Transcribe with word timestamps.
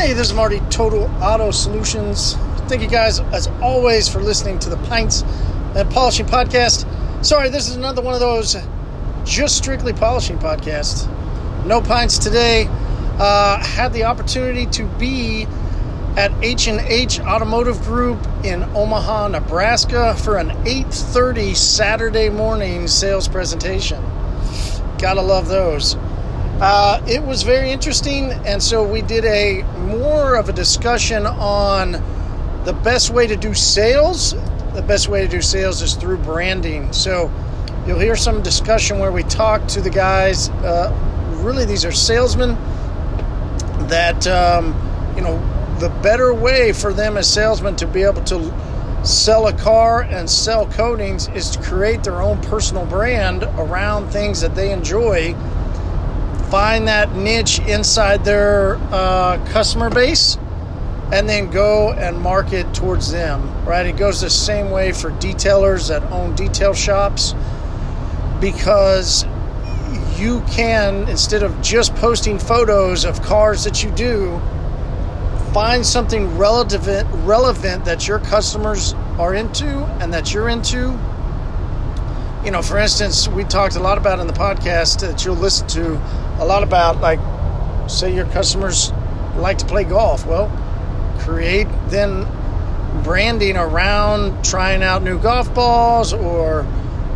Hey, 0.00 0.14
this 0.14 0.28
is 0.28 0.32
Marty, 0.32 0.60
Total 0.70 1.04
Auto 1.22 1.50
Solutions. 1.50 2.32
Thank 2.68 2.80
you 2.80 2.88
guys, 2.88 3.20
as 3.20 3.48
always, 3.60 4.08
for 4.08 4.22
listening 4.22 4.58
to 4.60 4.70
the 4.70 4.78
Pints 4.78 5.20
and 5.76 5.90
Polishing 5.90 6.24
Podcast. 6.24 6.86
Sorry, 7.22 7.50
this 7.50 7.68
is 7.68 7.76
another 7.76 8.00
one 8.00 8.14
of 8.14 8.20
those 8.20 8.56
just 9.26 9.58
strictly 9.58 9.92
polishing 9.92 10.38
podcasts. 10.38 11.06
No 11.66 11.82
pints 11.82 12.16
today. 12.16 12.66
Uh, 13.18 13.62
had 13.62 13.92
the 13.92 14.04
opportunity 14.04 14.64
to 14.68 14.86
be 14.98 15.46
at 16.16 16.32
H&H 16.42 17.20
Automotive 17.20 17.82
Group 17.82 18.26
in 18.42 18.62
Omaha, 18.74 19.28
Nebraska 19.28 20.16
for 20.16 20.38
an 20.38 20.48
8:30 20.64 21.54
Saturday 21.54 22.30
morning 22.30 22.88
sales 22.88 23.28
presentation. 23.28 24.02
Gotta 24.96 25.20
love 25.20 25.48
those. 25.48 25.94
Uh, 26.60 27.02
it 27.08 27.22
was 27.22 27.42
very 27.42 27.70
interesting, 27.70 28.32
and 28.44 28.62
so 28.62 28.86
we 28.86 29.00
did 29.00 29.24
a 29.24 29.62
more 29.78 30.34
of 30.36 30.50
a 30.50 30.52
discussion 30.52 31.24
on 31.26 31.92
the 32.66 32.74
best 32.84 33.08
way 33.08 33.26
to 33.26 33.34
do 33.34 33.54
sales. 33.54 34.32
The 34.74 34.84
best 34.86 35.08
way 35.08 35.22
to 35.22 35.28
do 35.28 35.40
sales 35.40 35.80
is 35.80 35.94
through 35.94 36.18
branding. 36.18 36.92
So 36.92 37.32
you'll 37.86 37.98
hear 37.98 38.14
some 38.14 38.42
discussion 38.42 38.98
where 38.98 39.10
we 39.10 39.22
talk 39.22 39.66
to 39.68 39.80
the 39.80 39.88
guys. 39.88 40.50
Uh, 40.50 40.94
really, 41.42 41.64
these 41.64 41.86
are 41.86 41.92
salesmen 41.92 42.50
that 43.88 44.26
um, 44.26 44.74
you 45.16 45.22
know 45.22 45.38
the 45.78 45.88
better 46.02 46.34
way 46.34 46.74
for 46.74 46.92
them 46.92 47.16
as 47.16 47.32
salesmen 47.32 47.74
to 47.76 47.86
be 47.86 48.02
able 48.02 48.22
to 48.24 48.54
sell 49.02 49.46
a 49.46 49.52
car 49.54 50.02
and 50.02 50.28
sell 50.28 50.66
coatings 50.66 51.26
is 51.28 51.48
to 51.48 51.62
create 51.62 52.04
their 52.04 52.20
own 52.20 52.38
personal 52.42 52.84
brand 52.84 53.44
around 53.44 54.10
things 54.10 54.42
that 54.42 54.54
they 54.54 54.72
enjoy 54.72 55.34
find 56.50 56.88
that 56.88 57.14
niche 57.14 57.60
inside 57.60 58.24
their 58.24 58.76
uh, 58.92 59.44
customer 59.46 59.90
base 59.90 60.36
and 61.12 61.28
then 61.28 61.50
go 61.50 61.92
and 61.92 62.18
market 62.18 62.72
towards 62.74 63.10
them 63.10 63.50
right? 63.70 63.86
It 63.86 63.96
goes 63.96 64.20
the 64.20 64.30
same 64.30 64.70
way 64.70 64.90
for 64.90 65.10
detailers 65.12 65.88
that 65.88 66.02
own 66.10 66.34
detail 66.34 66.74
shops 66.74 67.34
because 68.40 69.24
you 70.16 70.40
can 70.50 71.08
instead 71.08 71.44
of 71.44 71.62
just 71.62 71.94
posting 71.94 72.36
photos 72.36 73.04
of 73.04 73.22
cars 73.22 73.62
that 73.62 73.84
you 73.84 73.90
do 73.92 74.40
find 75.52 75.86
something 75.86 76.36
relevant 76.36 77.08
relevant 77.24 77.84
that 77.84 78.08
your 78.08 78.18
customers 78.18 78.92
are 79.18 79.34
into 79.34 79.68
and 80.00 80.12
that 80.12 80.34
you're 80.34 80.48
into. 80.48 80.98
You 82.44 82.50
know 82.50 82.62
for 82.62 82.78
instance 82.78 83.28
we 83.28 83.44
talked 83.44 83.76
a 83.76 83.80
lot 83.80 83.98
about 83.98 84.18
in 84.18 84.26
the 84.26 84.32
podcast 84.32 85.00
that 85.00 85.24
you'll 85.24 85.36
listen 85.36 85.68
to 85.68 85.96
a 86.40 86.44
lot 86.44 86.62
about 86.62 87.00
like 87.00 87.20
say 87.88 88.14
your 88.14 88.26
customers 88.26 88.92
like 89.36 89.58
to 89.58 89.66
play 89.66 89.84
golf. 89.84 90.26
Well 90.26 90.50
create 91.20 91.68
then 91.88 92.26
branding 93.04 93.56
around 93.56 94.42
trying 94.42 94.82
out 94.82 95.02
new 95.02 95.18
golf 95.18 95.52
balls 95.54 96.12
or 96.12 96.62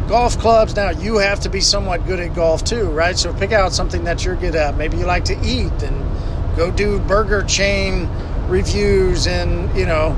golf 0.09 0.39
clubs. 0.39 0.77
Now 0.77 0.91
you 0.91 1.17
have 1.17 1.41
to 1.41 1.49
be 1.49 1.61
somewhat 1.61 2.07
good 2.07 2.21
at 2.21 2.35
golf 2.35 2.65
too 2.65 2.91
right? 2.91 3.17
So 3.17 3.33
pick 3.33 3.53
out 3.53 3.73
something 3.73 4.05
that 4.05 4.25
you're 4.25 4.37
good 4.37 4.55
at. 4.55 4.77
Maybe 4.77 4.99
you 4.99 5.07
like 5.07 5.25
to 5.27 5.41
eat 5.43 5.83
and 5.83 6.57
go 6.57 6.71
do 6.71 7.01
burger 7.01 7.43
chain 7.43 8.09
reviews 8.49 9.27
and 9.27 9.75
you 9.77 9.87
know 9.87 10.15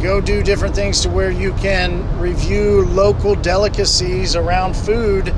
go 0.00 0.20
do 0.20 0.42
different 0.42 0.74
things 0.74 1.00
to 1.00 1.08
where 1.08 1.30
you 1.30 1.52
can 1.54 2.20
review 2.20 2.84
local 2.86 3.34
delicacies 3.34 4.36
around 4.36 4.74
food 4.74 5.28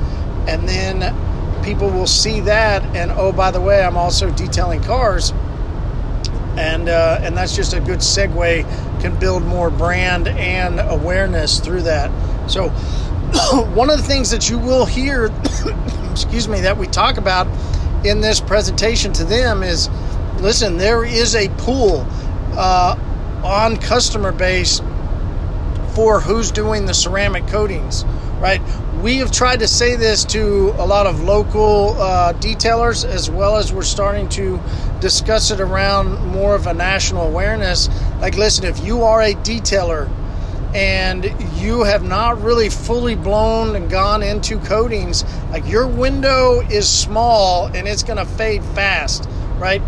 and 0.47 0.67
then 0.67 1.01
people 1.67 1.89
will 1.89 2.07
see 2.07 2.39
that 2.39 2.81
and 2.95 3.11
oh 3.11 3.29
by 3.29 3.51
the 3.51 3.59
way 3.59 3.83
i'm 3.83 3.97
also 3.97 4.31
detailing 4.31 4.81
cars. 4.81 5.33
And 6.57 6.89
uh, 6.89 7.19
and 7.21 7.37
that's 7.37 7.55
just 7.55 7.73
a 7.73 7.79
good 7.79 7.99
segue 7.99 8.63
can 8.99 9.19
build 9.19 9.43
more 9.43 9.69
brand 9.69 10.27
and 10.27 10.79
awareness 10.79 11.59
through 11.59 11.83
that. 11.83 12.09
So 12.49 12.69
one 13.75 13.91
of 13.91 13.97
the 13.97 14.03
things 14.03 14.31
that 14.31 14.49
you 14.49 14.57
will 14.57 14.85
hear 14.85 15.25
excuse 16.11 16.47
me 16.47 16.61
that 16.61 16.77
we 16.77 16.87
talk 16.87 17.17
about 17.17 17.45
in 18.03 18.21
this 18.21 18.39
presentation 18.39 19.13
to 19.13 19.23
them 19.23 19.61
is 19.61 19.87
listen 20.39 20.77
there 20.77 21.03
is 21.03 21.35
a 21.35 21.49
pool 21.57 22.07
uh, 22.53 22.97
on 23.43 23.77
customer 23.77 24.31
base 24.31 24.81
for 25.93 26.19
who's 26.21 26.49
doing 26.49 26.87
the 26.87 26.93
ceramic 26.93 27.45
coatings 27.47 28.03
right 28.39 28.61
we 29.01 29.17
have 29.17 29.31
tried 29.31 29.59
to 29.59 29.67
say 29.67 29.95
this 29.95 30.25
to 30.25 30.73
a 30.77 30.85
lot 30.85 31.05
of 31.05 31.21
local 31.21 31.89
uh, 32.01 32.33
detailers 32.33 33.05
as 33.05 33.29
well 33.29 33.55
as 33.55 33.71
we're 33.71 33.83
starting 33.83 34.27
to 34.29 34.59
discuss 34.99 35.51
it 35.51 35.59
around 35.59 36.25
more 36.27 36.55
of 36.55 36.65
a 36.65 36.73
national 36.73 37.27
awareness. 37.27 37.89
Like 38.19 38.37
listen 38.37 38.65
if 38.65 38.83
you 38.83 39.03
are 39.03 39.21
a 39.21 39.33
detailer 39.35 40.09
and 40.73 41.25
you 41.61 41.83
have 41.83 42.03
not 42.03 42.41
really 42.41 42.69
fully 42.69 43.15
blown 43.15 43.75
and 43.75 43.89
gone 43.89 44.23
into 44.23 44.57
coatings 44.59 45.23
like 45.51 45.67
your 45.67 45.87
window 45.87 46.61
is 46.61 46.89
small 46.89 47.67
and 47.67 47.87
it's 47.87 48.03
going 48.03 48.17
to 48.17 48.25
fade 48.25 48.63
fast 48.63 49.29
right? 49.57 49.81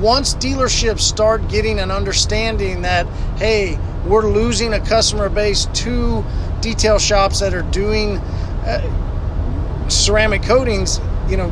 Once 0.00 0.34
dealerships 0.34 1.00
start 1.00 1.48
getting 1.48 1.78
an 1.78 1.90
understanding 1.90 2.82
that 2.82 3.06
hey 3.36 3.78
we're 4.06 4.28
losing 4.28 4.72
a 4.72 4.80
customer 4.80 5.28
base 5.28 5.66
to 5.74 6.24
detail 6.60 6.98
shops 6.98 7.40
that 7.40 7.54
are 7.54 7.62
doing 7.62 8.20
uh, 8.64 9.88
ceramic 9.88 10.42
coatings, 10.42 11.00
you 11.28 11.36
know, 11.36 11.50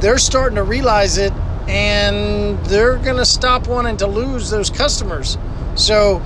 they're 0.00 0.18
starting 0.18 0.56
to 0.56 0.62
realize 0.62 1.18
it 1.18 1.32
and 1.68 2.58
they're 2.66 2.98
going 2.98 3.16
to 3.16 3.24
stop 3.24 3.66
wanting 3.66 3.96
to 3.98 4.06
lose 4.06 4.50
those 4.50 4.70
customers. 4.70 5.38
So 5.76 6.22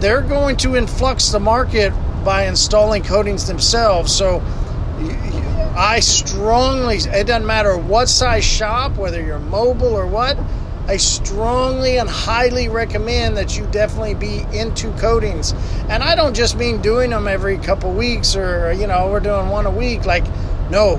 they're 0.00 0.22
going 0.22 0.56
to 0.58 0.76
influx 0.76 1.30
the 1.30 1.40
market 1.40 1.92
by 2.24 2.46
installing 2.46 3.02
coatings 3.02 3.46
themselves. 3.46 4.14
So 4.14 4.42
I 5.76 6.00
strongly, 6.00 6.96
it 6.96 7.26
doesn't 7.26 7.46
matter 7.46 7.76
what 7.76 8.08
size 8.08 8.44
shop, 8.44 8.96
whether 8.96 9.22
you're 9.22 9.38
mobile 9.38 9.94
or 9.94 10.06
what, 10.06 10.36
I 10.88 10.96
strongly 10.96 11.98
and 11.98 12.08
highly 12.08 12.70
recommend 12.70 13.36
that 13.36 13.58
you 13.58 13.66
definitely 13.66 14.14
be 14.14 14.46
into 14.56 14.90
coatings. 14.92 15.52
And 15.90 16.02
I 16.02 16.14
don't 16.14 16.34
just 16.34 16.56
mean 16.56 16.80
doing 16.80 17.10
them 17.10 17.28
every 17.28 17.58
couple 17.58 17.92
weeks 17.92 18.34
or, 18.34 18.72
you 18.72 18.86
know, 18.86 19.10
we're 19.10 19.20
doing 19.20 19.50
one 19.50 19.66
a 19.66 19.70
week. 19.70 20.06
Like, 20.06 20.24
no, 20.70 20.98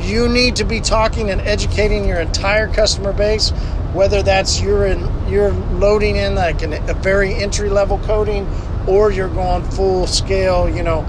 you 0.00 0.26
need 0.30 0.56
to 0.56 0.64
be 0.64 0.80
talking 0.80 1.30
and 1.30 1.42
educating 1.42 2.08
your 2.08 2.18
entire 2.18 2.66
customer 2.66 3.12
base, 3.12 3.50
whether 3.92 4.22
that's 4.22 4.58
you're 4.58 4.86
in, 4.86 5.28
you're 5.28 5.52
loading 5.52 6.16
in 6.16 6.34
like 6.34 6.62
an, 6.62 6.72
a 6.88 6.94
very 6.94 7.34
entry 7.34 7.68
level 7.68 7.98
coating 7.98 8.48
or 8.86 9.10
you're 9.10 9.28
going 9.28 9.62
full 9.64 10.06
scale, 10.06 10.66
you 10.66 10.82
know, 10.82 11.06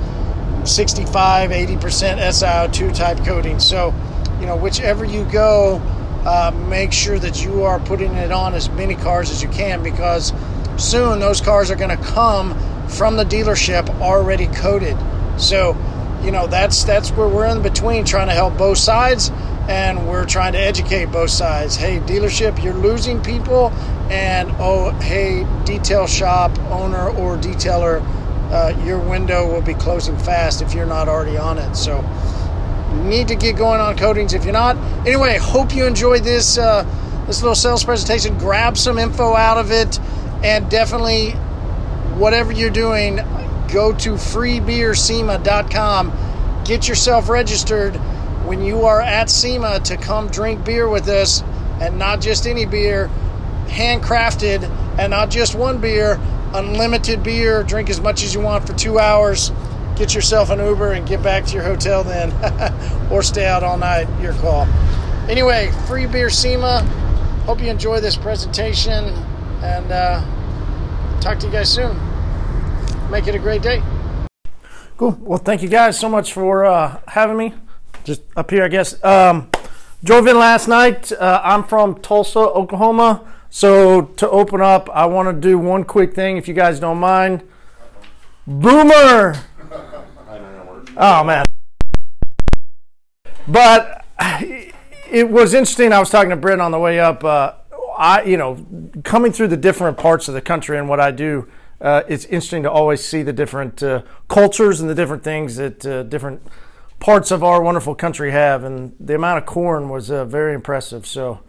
65, 0.66 1.52
80% 1.52 1.80
SiO2 1.80 2.94
type 2.94 3.26
coating. 3.26 3.58
So, 3.60 3.94
you 4.42 4.48
know, 4.48 4.58
whichever 4.58 5.06
you 5.06 5.24
go, 5.32 5.82
uh, 6.28 6.52
make 6.68 6.92
sure 6.92 7.18
that 7.18 7.42
you 7.42 7.64
are 7.64 7.80
putting 7.80 8.14
it 8.16 8.34
on 8.34 8.54
as 8.54 8.70
many 8.72 8.96
cars 8.96 9.32
as 9.32 9.42
you 9.42 9.48
can 9.48 9.82
because 9.82 10.34
soon 10.76 11.22
those 11.22 11.40
cars 11.40 11.72
are 11.72 11.76
going 11.76 11.98
to 11.98 12.04
come 12.04 12.54
from 12.90 13.16
the 13.16 13.24
dealership 13.24 13.90
already 14.02 14.48
coated. 14.48 14.98
So, 15.40 15.78
you 16.22 16.32
know, 16.32 16.46
that's 16.46 16.84
that's 16.84 17.12
where 17.12 17.30
we're 17.30 17.48
in 17.48 17.62
between 17.62 18.04
trying 18.04 18.28
to 18.28 18.34
help 18.34 18.58
both 18.58 18.78
sides 18.78 19.32
and 19.70 20.06
we're 20.06 20.26
trying 20.26 20.52
to 20.52 20.60
educate 20.60 21.06
both 21.06 21.30
sides. 21.30 21.78
Hey, 21.78 22.00
dealership, 22.00 22.62
you're 22.62 22.74
losing 22.74 23.24
people 23.24 23.70
and 24.10 24.52
oh, 24.60 24.92
hey, 25.00 25.48
detail 25.64 26.08
shop 26.08 26.58
owner 26.70 27.08
or 27.08 27.38
detailer, 27.38 28.02
uh, 28.52 28.78
your 28.84 29.00
window 29.00 29.50
will 29.50 29.62
be 29.62 29.76
closing 29.76 30.18
fast 30.18 30.62
if 30.62 30.74
you're 30.74 30.86
not 30.86 31.08
already 31.08 31.38
on 31.38 31.58
it. 31.58 31.74
So, 31.76 32.04
need 33.04 33.28
to 33.30 33.36
get 33.36 33.56
going 33.56 33.80
on 33.80 33.98
coatings 33.98 34.34
if 34.34 34.44
you're 34.44 34.54
not. 34.54 34.76
Anyway, 35.06 35.38
hope 35.38 35.76
you 35.76 35.86
enjoyed 35.86 36.24
this 36.24 36.58
uh, 36.58 36.84
this 37.28 37.42
little 37.42 37.56
sales 37.56 37.84
presentation. 37.84 38.38
Grab 38.38 38.78
some 38.78 38.98
info 38.98 39.36
out 39.36 39.58
of 39.58 39.72
it, 39.72 40.00
and 40.44 40.70
definitely, 40.70 41.32
whatever 42.18 42.52
you're 42.52 42.70
doing, 42.70 43.18
go 43.72 43.94
to 43.94 44.14
freebeersema.com. 44.14 46.64
Get 46.66 46.88
yourself 46.88 47.30
registered 47.30 47.96
when 48.46 48.62
you 48.62 48.86
are 48.86 49.02
at 49.02 49.30
SEMA 49.30 49.80
to 49.82 49.98
come 49.98 50.30
drink 50.30 50.64
beer 50.64 50.88
with 50.88 51.08
us, 51.08 51.44
and 51.82 52.00
not 52.00 52.22
just 52.22 52.48
any 52.48 52.66
beer, 52.66 53.10
handcrafted, 53.66 54.64
and 54.98 55.12
not 55.12 55.30
just 55.30 55.56
one 55.56 55.80
beer, 55.80 56.20
unlimited 56.54 57.24
beer. 57.24 57.64
Drink 57.64 57.90
as 57.90 58.00
much 58.00 58.24
as 58.24 58.34
you 58.34 58.40
want 58.40 58.66
for 58.66 58.74
two 58.74 59.00
hours 59.00 59.52
get 59.98 60.14
yourself 60.14 60.50
an 60.50 60.60
Uber 60.60 60.94
and 60.94 61.08
get 61.08 61.24
back 61.24 61.46
to 61.46 61.54
your 61.54 61.64
hotel 61.64 62.04
then, 62.04 62.32
or 63.12 63.24
stay 63.24 63.46
out 63.46 63.64
all 63.64 63.78
night. 63.78 64.08
Your 64.22 64.34
call. 64.34 64.66
Anyway, 65.30 65.72
free 65.88 66.06
beer 66.06 66.30
SEMA. 66.30 66.82
Hope 67.46 67.62
you 67.62 67.68
enjoy 67.68 68.00
this 68.00 68.16
presentation 68.16 69.06
and 69.64 69.92
uh, 69.92 71.20
talk 71.20 71.40
to 71.40 71.48
you 71.48 71.52
guys 71.52 71.74
soon. 71.74 71.98
Make 73.10 73.28
it 73.28 73.36
a 73.36 73.40
great 73.40 73.62
day. 73.62 73.82
Cool. 74.98 75.18
Well, 75.22 75.40
thank 75.40 75.62
you 75.62 75.70
guys 75.70 76.00
so 76.00 76.10
much 76.10 76.34
for 76.34 76.66
uh, 76.66 77.00
having 77.08 77.38
me. 77.38 77.54
Just 78.04 78.22
up 78.36 78.52
here, 78.52 78.64
I 78.64 78.68
guess. 78.68 79.04
Um, 79.04 79.50
Drove 80.04 80.28
in 80.28 80.38
last 80.38 80.68
night. 80.68 81.12
Uh, 81.12 81.42
I'm 81.44 81.64
from 81.64 82.00
Tulsa, 82.02 82.40
Oklahoma. 82.40 83.26
So 83.50 84.04
to 84.18 84.30
open 84.30 84.62
up, 84.62 84.90
I 84.92 85.08
want 85.08 85.28
to 85.28 85.34
do 85.34 85.58
one 85.58 85.84
quick 85.84 86.14
thing, 86.14 86.38
if 86.38 86.48
you 86.48 86.54
guys 86.54 86.80
don't 86.80 87.00
mind. 87.00 87.42
Boomer. 88.46 89.36
Oh 91.00 91.24
man. 91.24 91.46
But 93.48 94.04
it 95.12 95.30
was 95.30 95.54
interesting. 95.54 95.94
I 95.94 96.00
was 96.00 96.10
talking 96.10 96.32
to 96.32 96.36
Brent 96.36 96.60
on 96.60 96.72
the 96.72 96.80
way 96.80 97.00
up. 97.00 97.24
Uh, 97.24 97.54
I, 97.98 98.24
you 98.24 98.36
know, 98.36 98.66
coming 99.04 99.32
through 99.32 99.50
the 99.50 99.58
different 99.58 99.98
parts 99.98 100.28
of 100.28 100.34
the 100.34 100.42
country 100.42 100.78
and 100.78 100.90
what 100.90 101.00
I 101.00 101.12
do, 101.12 101.48
uh, 101.80 102.02
it's 102.08 102.26
interesting 102.26 102.64
to 102.64 102.72
always 102.72 103.04
see 103.04 103.22
the 103.22 103.32
different 103.32 103.84
uh, 103.84 104.02
cultures 104.28 104.82
and 104.82 104.90
the 104.90 104.96
different 104.96 105.24
things 105.24 105.58
that 105.58 105.86
uh, 105.86 106.02
different 106.02 106.42
parts 107.00 107.30
of 107.30 107.44
our 107.44 107.62
wonderful 107.62 107.94
country 107.94 108.32
have. 108.32 108.64
And 108.64 108.96
the 109.00 109.14
amount 109.14 109.38
of 109.38 109.46
corn 109.46 109.90
was 109.90 110.10
uh, 110.10 110.26
very 110.26 110.56
impressive. 110.56 111.06
So 111.06 111.42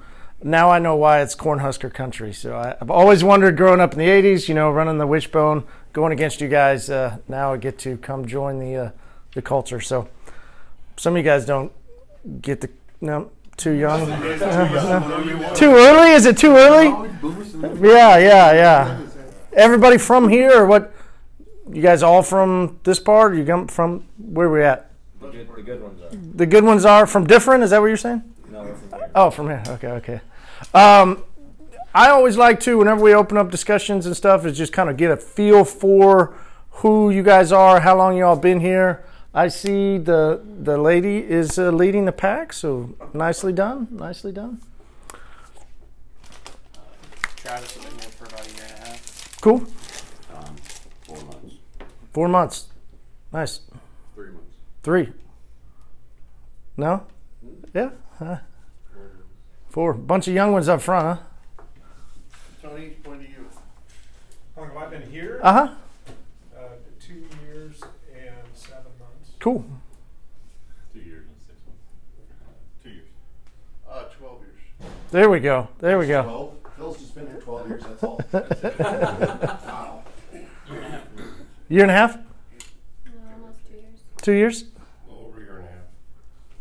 now 0.43 0.71
I 0.71 0.79
know 0.79 0.95
why 0.95 1.23
it's 1.23 1.35
Cornhusker 1.35 1.93
country. 1.93 2.35
So 2.35 2.55
I, 2.55 2.77
have 2.79 2.91
always 2.91 3.25
wondered 3.25 3.56
growing 3.56 3.81
up 3.81 3.95
in 3.95 3.99
the 3.99 4.09
80s, 4.09 4.47
you 4.47 4.55
know, 4.55 4.71
running 4.71 4.99
the 4.99 5.06
wishbone, 5.06 5.65
going 5.95 6.12
against 6.12 6.43
you 6.43 6.49
guys. 6.49 6.91
Uh, 6.91 7.17
now 7.29 7.55
I 7.55 7.56
get 7.56 7.79
to 7.81 7.97
come 7.97 8.27
join 8.27 8.59
the, 8.59 8.93
the 9.38 9.43
culture. 9.43 9.81
So 9.81 10.08
some 10.96 11.14
of 11.14 11.19
you 11.19 11.23
guys 11.23 11.46
don't 11.46 11.70
get 12.43 12.61
the, 12.61 12.69
no, 13.00 13.31
too 13.56 13.70
young. 13.73 14.06
too 15.55 15.70
early? 15.70 16.11
Is 16.11 16.26
it 16.26 16.37
too 16.37 16.56
early? 16.56 16.88
Yeah, 17.81 18.19
yeah, 18.19 18.52
yeah. 18.52 19.00
Everybody 19.52 19.96
from 19.96 20.29
here 20.29 20.52
or 20.61 20.67
what? 20.67 20.93
You 21.73 21.82
guys 21.82 22.02
all 22.02 22.23
from 22.23 22.81
this 22.82 22.99
part? 22.99 23.32
Or 23.32 23.37
you 23.37 23.44
come 23.44 23.69
from 23.69 24.05
where 24.19 24.50
we 24.50 24.62
at? 24.62 24.90
The 25.20 25.29
good, 25.29 25.49
the 25.55 25.62
good 25.62 25.82
ones 25.82 26.00
are. 26.02 26.17
The 26.35 26.46
good 26.46 26.64
ones 26.64 26.85
are 26.85 27.06
from 27.06 27.26
different. 27.26 27.62
Is 27.62 27.70
that 27.70 27.81
what 27.81 27.87
you're 27.87 27.96
saying? 27.96 28.23
No, 28.50 28.64
from 28.64 28.99
here. 28.99 29.11
Oh, 29.14 29.31
from 29.31 29.46
here. 29.46 29.62
Okay, 29.69 29.88
okay. 29.88 30.20
Um, 30.75 31.23
I 31.94 32.08
always 32.08 32.37
like 32.37 32.58
to, 32.61 32.76
whenever 32.79 33.02
we 33.02 33.14
open 33.14 33.37
up 33.37 33.50
discussions 33.50 34.05
and 34.06 34.17
stuff, 34.17 34.44
is 34.44 34.58
just 34.58 34.73
kind 34.73 34.90
of 34.90 34.96
get 34.96 35.11
a 35.12 35.17
feel 35.17 35.64
for 35.64 36.35
who 36.70 37.11
you 37.11 37.23
guys 37.23 37.52
are, 37.52 37.81
how 37.81 37.96
long 37.96 38.17
you 38.17 38.25
all 38.25 38.37
been 38.37 38.61
here. 38.61 39.05
I 39.34 39.48
see 39.48 39.98
the 39.98 40.40
the 40.62 40.78
lady 40.78 41.19
is 41.19 41.58
uh, 41.58 41.70
leading 41.70 42.06
the 42.06 42.12
pack, 42.12 42.52
so 42.52 42.94
nicely 43.12 43.52
done, 43.52 43.88
nicely 43.90 44.32
done. 44.32 44.60
Travis 47.36 47.75
has 47.76 47.84
been 47.84 47.94
here 47.94 48.10
for 48.10 48.25
about 48.25 48.46
a 48.46 48.50
year 48.54 48.64
and 48.69 48.84
a 48.84 48.86
half. 48.88 49.38
Cool. 49.40 49.62
Um, 50.34 50.56
four 51.02 51.25
months. 51.25 51.54
Four 52.12 52.28
months. 52.28 52.66
Nice. 53.32 53.60
Three 54.14 54.30
months. 54.30 54.56
Three. 54.82 55.12
No? 56.76 57.06
Yeah. 57.75 57.90
Huh. 58.19 58.38
Four. 59.69 59.94
Bunch 59.94 60.28
of 60.28 60.34
young 60.34 60.52
ones 60.52 60.69
up 60.69 60.82
front, 60.82 61.19
huh? 61.19 61.64
Tony, 62.62 62.90
point 63.02 63.20
to 63.22 63.28
you. 63.28 63.48
How 64.54 64.62
long 64.62 64.70
have 64.70 64.78
I 64.78 64.86
been 64.90 65.10
here? 65.10 65.40
Uh 65.42 65.52
huh. 65.52 65.75
Uh, 66.56 66.60
two 67.00 67.25
years 67.44 67.82
and 68.14 68.36
seven 68.54 68.92
months. 68.98 69.30
Cool. 69.49 69.65
Two 70.93 70.99
years 70.99 71.25
and 71.27 71.37
six 71.47 71.59
months. 71.65 71.81
Two 72.83 72.91
years. 72.91 73.09
Uh, 73.91 74.03
12 74.19 74.41
years. 74.43 74.93
There 75.11 75.31
we 75.31 75.41
go. 75.41 75.69
There 75.79 75.99
we 75.99 76.06
go. 76.06 76.23
Well, 76.23 76.55
Phil's 76.77 76.99
just 76.99 77.15
been 77.15 77.29
here 77.29 77.41
12 77.41 77.69
years, 77.69 77.83
that's 77.83 78.05
all. 78.05 78.21
That's 78.31 78.62
it. 78.62 78.79
Wow. 78.79 80.03
Year 81.71 81.83
and 81.83 81.91
a 81.91 81.95
half? 81.95 82.17
No, 82.17 82.23
almost 83.41 83.61
two 83.67 83.73
years. 83.79 84.00
Two 84.21 84.33
years? 84.33 84.65
Over 85.11 85.39
a 85.39 85.41
year 85.41 85.56
and 85.61 85.69
a 85.69 85.71
half. 85.71 85.81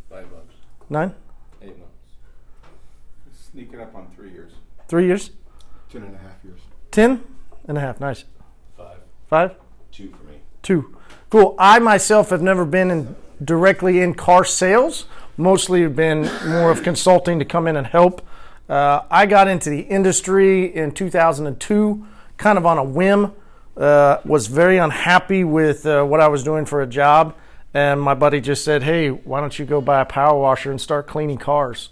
Five 0.09 0.31
bucks. 0.31 0.55
Nine? 0.89 1.13
Eight 1.61 1.77
months. 1.77 1.91
Sneaking 3.51 3.81
up 3.81 3.93
on 3.95 4.07
three 4.15 4.31
years. 4.31 4.53
Three 4.87 5.07
years? 5.07 5.31
Ten 5.91 6.03
and 6.03 6.15
a 6.15 6.19
half 6.19 6.41
years. 6.41 6.61
Ten 6.91 7.21
and 7.67 7.77
a 7.77 7.81
half. 7.81 7.99
Nice. 7.99 8.23
Five. 8.77 8.99
Five? 9.29 9.55
Two 9.91 10.07
for 10.11 10.23
me. 10.23 10.37
Two. 10.61 10.96
Cool. 11.29 11.55
I 11.59 11.79
myself 11.79 12.29
have 12.29 12.41
never 12.41 12.63
been 12.63 12.89
in 12.89 13.15
directly 13.43 13.99
in 13.99 14.13
car 14.13 14.45
sales. 14.45 15.05
Mostly 15.35 15.85
been 15.87 16.21
more 16.47 16.71
of 16.71 16.83
consulting 16.83 17.37
to 17.39 17.45
come 17.45 17.67
in 17.67 17.75
and 17.75 17.85
help. 17.85 18.25
Uh, 18.69 19.01
I 19.11 19.25
got 19.25 19.49
into 19.49 19.69
the 19.69 19.81
industry 19.81 20.73
in 20.73 20.91
2002, 20.93 22.07
kind 22.37 22.57
of 22.57 22.65
on 22.65 22.77
a 22.77 22.83
whim. 22.83 23.33
Uh, 23.75 24.21
was 24.23 24.47
very 24.47 24.77
unhappy 24.77 25.43
with 25.43 25.85
uh, 25.85 26.03
what 26.03 26.21
I 26.21 26.29
was 26.29 26.43
doing 26.43 26.65
for 26.65 26.81
a 26.81 26.87
job, 26.87 27.35
and 27.73 28.01
my 28.01 28.15
buddy 28.15 28.41
just 28.41 28.65
said, 28.65 28.81
"Hey, 28.81 29.09
why 29.09 29.39
don't 29.39 29.59
you 29.59 29.65
go 29.65 29.81
buy 29.81 30.01
a 30.01 30.05
power 30.05 30.39
washer 30.39 30.71
and 30.71 30.81
start 30.81 31.05
cleaning 31.05 31.37
cars?" 31.37 31.89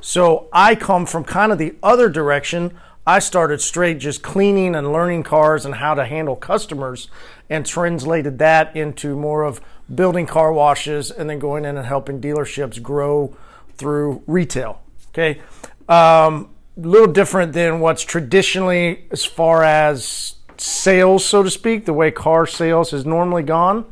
So 0.00 0.48
I 0.52 0.76
come 0.76 1.04
from 1.04 1.24
kind 1.24 1.52
of 1.52 1.58
the 1.58 1.74
other 1.82 2.08
direction. 2.08 2.78
I 3.06 3.20
started 3.20 3.60
straight 3.60 3.98
just 3.98 4.22
cleaning 4.22 4.74
and 4.74 4.92
learning 4.92 5.22
cars 5.22 5.64
and 5.64 5.76
how 5.76 5.94
to 5.94 6.04
handle 6.04 6.34
customers 6.34 7.08
and 7.48 7.64
translated 7.64 8.38
that 8.40 8.74
into 8.74 9.14
more 9.14 9.44
of 9.44 9.60
building 9.94 10.26
car 10.26 10.52
washes 10.52 11.12
and 11.12 11.30
then 11.30 11.38
going 11.38 11.64
in 11.64 11.76
and 11.76 11.86
helping 11.86 12.20
dealerships 12.20 12.82
grow 12.82 13.36
through 13.76 14.22
retail. 14.26 14.82
Okay. 15.10 15.40
Um, 15.88 16.50
a 16.76 16.80
little 16.80 17.06
different 17.06 17.52
than 17.52 17.78
what's 17.78 18.02
traditionally 18.02 19.06
as 19.12 19.24
far 19.24 19.62
as 19.62 20.34
sales, 20.58 21.24
so 21.24 21.44
to 21.44 21.50
speak, 21.50 21.84
the 21.84 21.92
way 21.92 22.10
car 22.10 22.44
sales 22.44 22.90
has 22.90 23.06
normally 23.06 23.44
gone. 23.44 23.84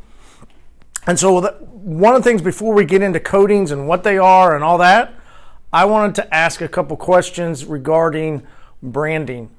And 1.07 1.19
so, 1.19 1.41
one 1.41 2.15
of 2.15 2.25
the 2.25 2.29
things 2.29 2.43
before 2.43 2.75
we 2.75 2.85
get 2.85 3.03
into 3.03 3.21
coatings 3.21 3.71
and 3.71 3.87
what 3.87 4.03
they 4.03 4.19
are 4.19 4.55
and 4.55 4.65
all 4.65 4.79
that, 4.79 5.15
I 5.73 5.85
wanted 5.85 6.15
to 6.17 6.35
ask 6.35 6.61
a 6.61 6.69
couple 6.69 6.97
questions 6.97 7.65
regarding 7.65 8.47
branding. 8.93 9.51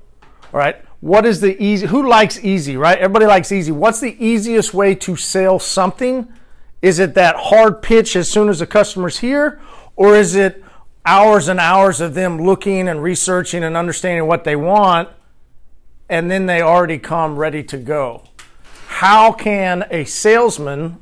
All 0.54 0.60
right. 0.60 0.78
What 1.02 1.26
is 1.26 1.42
the 1.42 1.62
easy? 1.62 1.88
Who 1.88 2.08
likes 2.08 2.44
easy, 2.44 2.78
right? 2.78 2.98
Everybody 2.98 3.26
likes 3.26 3.52
easy. 3.52 3.72
What's 3.72 4.00
the 4.00 4.16
easiest 4.24 4.74
way 4.74 4.96
to 4.96 5.16
sell 5.16 5.60
something? 5.60 6.32
Is 6.82 7.00
it 7.00 7.14
that 7.16 7.36
hard 7.36 7.82
pitch 7.82 8.16
as 8.16 8.30
soon 8.30 8.50
as 8.50 8.60
the 8.60 8.68
customer's 8.68 9.20
here? 9.20 9.60
Or 9.96 10.16
is 10.16 10.36
it 10.36 10.64
hours 11.06 11.48
and 11.48 11.60
hours 11.60 12.02
of 12.02 12.14
them 12.14 12.42
looking 12.42 12.88
and 12.88 13.02
researching 13.04 13.64
and 13.64 13.78
understanding 13.78 14.28
what 14.28 14.44
they 14.44 14.56
want 14.56 15.10
and 16.10 16.30
then 16.30 16.46
they 16.46 16.62
already 16.62 16.98
come 16.98 17.38
ready 17.38 17.64
to 17.64 17.78
go? 17.78 18.24
How 18.88 19.32
can 19.32 19.86
a 19.92 20.06
salesman 20.06 20.98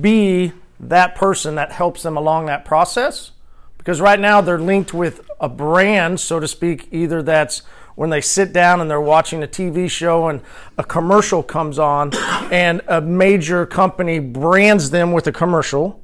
be 0.00 0.52
that 0.78 1.14
person 1.14 1.54
that 1.54 1.72
helps 1.72 2.02
them 2.02 2.16
along 2.16 2.46
that 2.46 2.64
process? 2.64 3.32
Because 3.78 4.00
right 4.00 4.20
now 4.20 4.40
they're 4.40 4.58
linked 4.58 4.92
with 4.92 5.25
a 5.40 5.48
brand, 5.48 6.20
so 6.20 6.40
to 6.40 6.48
speak, 6.48 6.88
either 6.90 7.22
that's 7.22 7.62
when 7.94 8.10
they 8.10 8.20
sit 8.20 8.52
down 8.52 8.80
and 8.80 8.90
they're 8.90 9.00
watching 9.00 9.42
a 9.42 9.46
TV 9.46 9.90
show 9.90 10.28
and 10.28 10.40
a 10.76 10.84
commercial 10.84 11.42
comes 11.42 11.78
on 11.78 12.14
and 12.52 12.82
a 12.88 13.00
major 13.00 13.66
company 13.66 14.18
brands 14.18 14.90
them 14.90 15.12
with 15.12 15.26
a 15.26 15.32
commercial. 15.32 16.02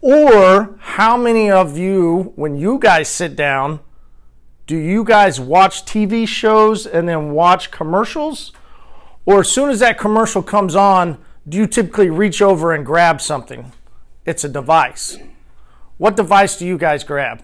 Or 0.00 0.76
how 0.78 1.16
many 1.16 1.50
of 1.50 1.76
you, 1.76 2.32
when 2.36 2.56
you 2.56 2.78
guys 2.78 3.08
sit 3.08 3.34
down, 3.34 3.80
do 4.66 4.76
you 4.76 5.02
guys 5.02 5.40
watch 5.40 5.84
TV 5.84 6.28
shows 6.28 6.86
and 6.86 7.08
then 7.08 7.32
watch 7.32 7.70
commercials? 7.70 8.52
Or 9.24 9.40
as 9.40 9.50
soon 9.50 9.70
as 9.70 9.80
that 9.80 9.98
commercial 9.98 10.42
comes 10.42 10.76
on, 10.76 11.18
do 11.48 11.58
you 11.58 11.66
typically 11.66 12.10
reach 12.10 12.42
over 12.42 12.72
and 12.72 12.84
grab 12.84 13.20
something? 13.20 13.72
It's 14.24 14.44
a 14.44 14.48
device. 14.48 15.16
What 15.96 16.16
device 16.16 16.58
do 16.58 16.66
you 16.66 16.76
guys 16.76 17.02
grab? 17.02 17.42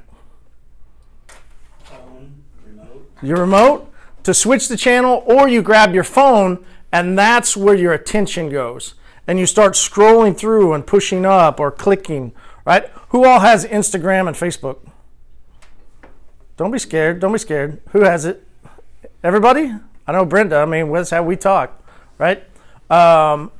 Phone, 1.84 2.44
remote. 2.64 3.10
Your 3.24 3.38
remote 3.38 3.90
to 4.22 4.34
switch 4.34 4.68
the 4.68 4.76
channel, 4.76 5.22
or 5.26 5.48
you 5.48 5.62
grab 5.62 5.94
your 5.94 6.04
phone 6.04 6.64
and 6.94 7.18
that's 7.18 7.56
where 7.56 7.74
your 7.74 7.92
attention 7.92 8.48
goes. 8.48 8.94
And 9.26 9.36
you 9.36 9.46
start 9.46 9.72
scrolling 9.72 10.36
through 10.36 10.74
and 10.74 10.86
pushing 10.86 11.26
up 11.26 11.58
or 11.58 11.72
clicking, 11.72 12.32
right? 12.64 12.88
Who 13.08 13.24
all 13.24 13.40
has 13.40 13.64
Instagram 13.66 14.28
and 14.28 14.36
Facebook? 14.36 14.78
Don't 16.56 16.70
be 16.70 16.78
scared. 16.78 17.18
Don't 17.18 17.32
be 17.32 17.38
scared. 17.40 17.80
Who 17.90 18.02
has 18.02 18.24
it? 18.24 18.46
Everybody? 19.24 19.72
I 20.06 20.12
know 20.12 20.24
Brenda. 20.24 20.58
I 20.58 20.66
mean, 20.66 20.92
that's 20.92 21.10
how 21.10 21.24
we 21.24 21.34
talk, 21.34 21.82
right? 22.16 22.44
Um, 22.88 23.50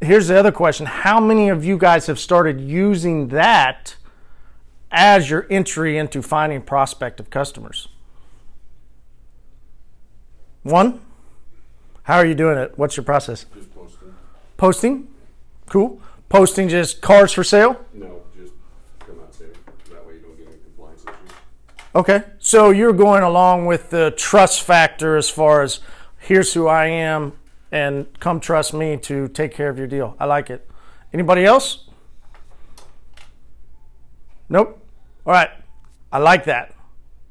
here's 0.00 0.28
the 0.28 0.38
other 0.38 0.52
question 0.52 0.86
How 0.86 1.18
many 1.18 1.48
of 1.48 1.64
you 1.64 1.76
guys 1.78 2.06
have 2.06 2.20
started 2.20 2.60
using 2.60 3.26
that 3.28 3.96
as 4.92 5.28
your 5.28 5.48
entry 5.50 5.98
into 5.98 6.22
finding 6.22 6.62
prospective 6.62 7.28
customers? 7.28 7.88
One? 10.62 11.00
How 12.04 12.16
are 12.16 12.26
you 12.26 12.34
doing 12.34 12.58
it? 12.58 12.72
What's 12.76 12.96
your 12.96 13.04
process? 13.04 13.46
Just 13.54 13.74
posting. 13.74 14.14
Posting? 14.56 15.08
Cool. 15.66 16.00
Posting 16.28 16.68
just 16.68 17.00
cars 17.00 17.32
for 17.32 17.44
sale? 17.44 17.84
No, 17.92 18.22
just 18.36 18.54
come 19.00 19.20
out 19.20 19.32
there. 19.38 19.48
That 19.90 20.06
way 20.06 20.14
you 20.14 20.20
don't 20.20 20.36
get 20.36 20.48
any 20.48 20.56
compliance 20.64 21.02
issues. 21.02 21.36
Okay. 21.94 22.22
So 22.38 22.70
you're 22.70 22.92
going 22.92 23.22
along 23.22 23.66
with 23.66 23.90
the 23.90 24.12
trust 24.16 24.62
factor 24.62 25.16
as 25.16 25.28
far 25.28 25.62
as 25.62 25.80
here's 26.18 26.54
who 26.54 26.66
I 26.66 26.86
am 26.86 27.32
and 27.70 28.06
come 28.20 28.38
trust 28.40 28.74
me 28.74 28.96
to 28.98 29.28
take 29.28 29.52
care 29.52 29.68
of 29.68 29.78
your 29.78 29.86
deal. 29.86 30.16
I 30.20 30.26
like 30.26 30.50
it. 30.50 30.68
Anybody 31.12 31.44
else? 31.44 31.88
Nope. 34.48 34.78
All 35.24 35.32
right, 35.32 35.50
I 36.10 36.18
like 36.18 36.44
that 36.44 36.74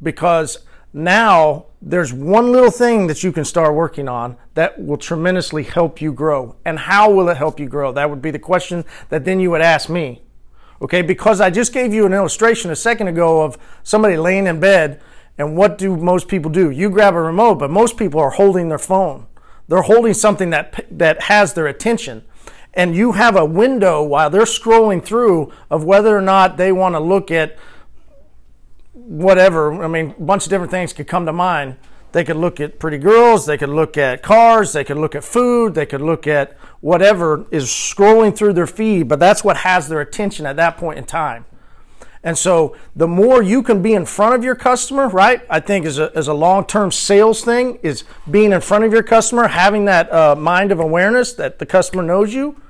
because 0.01 0.59
now 0.93 1.65
there's 1.81 2.13
one 2.13 2.51
little 2.51 2.69
thing 2.69 3.07
that 3.07 3.23
you 3.23 3.31
can 3.31 3.43
start 3.43 3.73
working 3.73 4.07
on 4.07 4.37
that 4.53 4.83
will 4.83 4.97
tremendously 4.97 5.63
help 5.63 5.99
you 5.99 6.13
grow. 6.13 6.55
And 6.63 6.77
how 6.77 7.11
will 7.11 7.27
it 7.29 7.37
help 7.37 7.59
you 7.59 7.67
grow? 7.67 7.91
That 7.91 8.09
would 8.09 8.21
be 8.21 8.31
the 8.31 8.39
question 8.39 8.85
that 9.09 9.25
then 9.25 9.39
you 9.39 9.49
would 9.51 9.61
ask 9.61 9.89
me. 9.89 10.21
Okay, 10.81 11.01
because 11.01 11.41
I 11.41 11.49
just 11.49 11.73
gave 11.73 11.93
you 11.93 12.05
an 12.05 12.13
illustration 12.13 12.71
a 12.71 12.75
second 12.75 13.07
ago 13.07 13.41
of 13.41 13.57
somebody 13.83 14.17
laying 14.17 14.47
in 14.47 14.59
bed, 14.59 15.01
and 15.37 15.55
what 15.55 15.77
do 15.77 15.95
most 15.95 16.27
people 16.27 16.51
do? 16.51 16.69
You 16.69 16.89
grab 16.89 17.15
a 17.15 17.21
remote, 17.21 17.55
but 17.55 17.71
most 17.71 17.97
people 17.97 18.19
are 18.19 18.31
holding 18.31 18.69
their 18.69 18.79
phone. 18.79 19.27
They're 19.67 19.83
holding 19.83 20.13
something 20.13 20.49
that 20.49 20.85
that 20.91 21.23
has 21.23 21.53
their 21.53 21.67
attention. 21.67 22.23
And 22.73 22.95
you 22.95 23.13
have 23.13 23.35
a 23.35 23.45
window 23.45 24.01
while 24.03 24.29
they're 24.29 24.43
scrolling 24.43 25.03
through 25.03 25.51
of 25.69 25.83
whether 25.83 26.15
or 26.15 26.21
not 26.21 26.57
they 26.57 26.71
want 26.71 26.95
to 26.95 26.99
look 26.99 27.31
at 27.31 27.57
whatever. 29.05 29.83
I 29.83 29.87
mean, 29.87 30.15
a 30.17 30.21
bunch 30.21 30.45
of 30.45 30.49
different 30.49 30.71
things 30.71 30.93
could 30.93 31.07
come 31.07 31.25
to 31.25 31.33
mind. 31.33 31.77
They 32.11 32.25
could 32.25 32.35
look 32.35 32.59
at 32.59 32.77
pretty 32.77 32.97
girls, 32.97 33.45
they 33.45 33.57
could 33.57 33.69
look 33.69 33.97
at 33.97 34.21
cars, 34.21 34.73
they 34.73 34.83
could 34.83 34.97
look 34.97 35.15
at 35.15 35.23
food, 35.23 35.75
they 35.75 35.85
could 35.85 36.01
look 36.01 36.27
at 36.27 36.57
whatever 36.81 37.45
is 37.51 37.67
scrolling 37.67 38.35
through 38.35 38.53
their 38.53 38.67
feed, 38.67 39.07
but 39.07 39.17
that's 39.17 39.45
what 39.45 39.57
has 39.57 39.87
their 39.87 40.01
attention 40.01 40.45
at 40.45 40.57
that 40.57 40.77
point 40.77 40.97
in 40.97 41.05
time. 41.05 41.45
And 42.23 42.37
so 42.37 42.75
the 42.95 43.07
more 43.07 43.41
you 43.41 43.63
can 43.63 43.81
be 43.81 43.93
in 43.93 44.05
front 44.05 44.35
of 44.35 44.43
your 44.43 44.55
customer, 44.55 45.07
right? 45.07 45.41
I 45.49 45.59
think 45.59 45.85
as 45.85 45.97
a, 45.97 46.11
as 46.13 46.27
a 46.27 46.33
long-term 46.33 46.91
sales 46.91 47.43
thing 47.43 47.79
is 47.81 48.03
being 48.29 48.51
in 48.51 48.61
front 48.61 48.83
of 48.83 48.93
your 48.93 49.03
customer, 49.03 49.47
having 49.47 49.85
that 49.85 50.11
uh, 50.11 50.35
mind 50.35 50.71
of 50.71 50.79
awareness 50.79 51.33
that 51.33 51.59
the 51.59 51.65
customer 51.65 52.03
knows 52.03 52.33
you. 52.33 52.61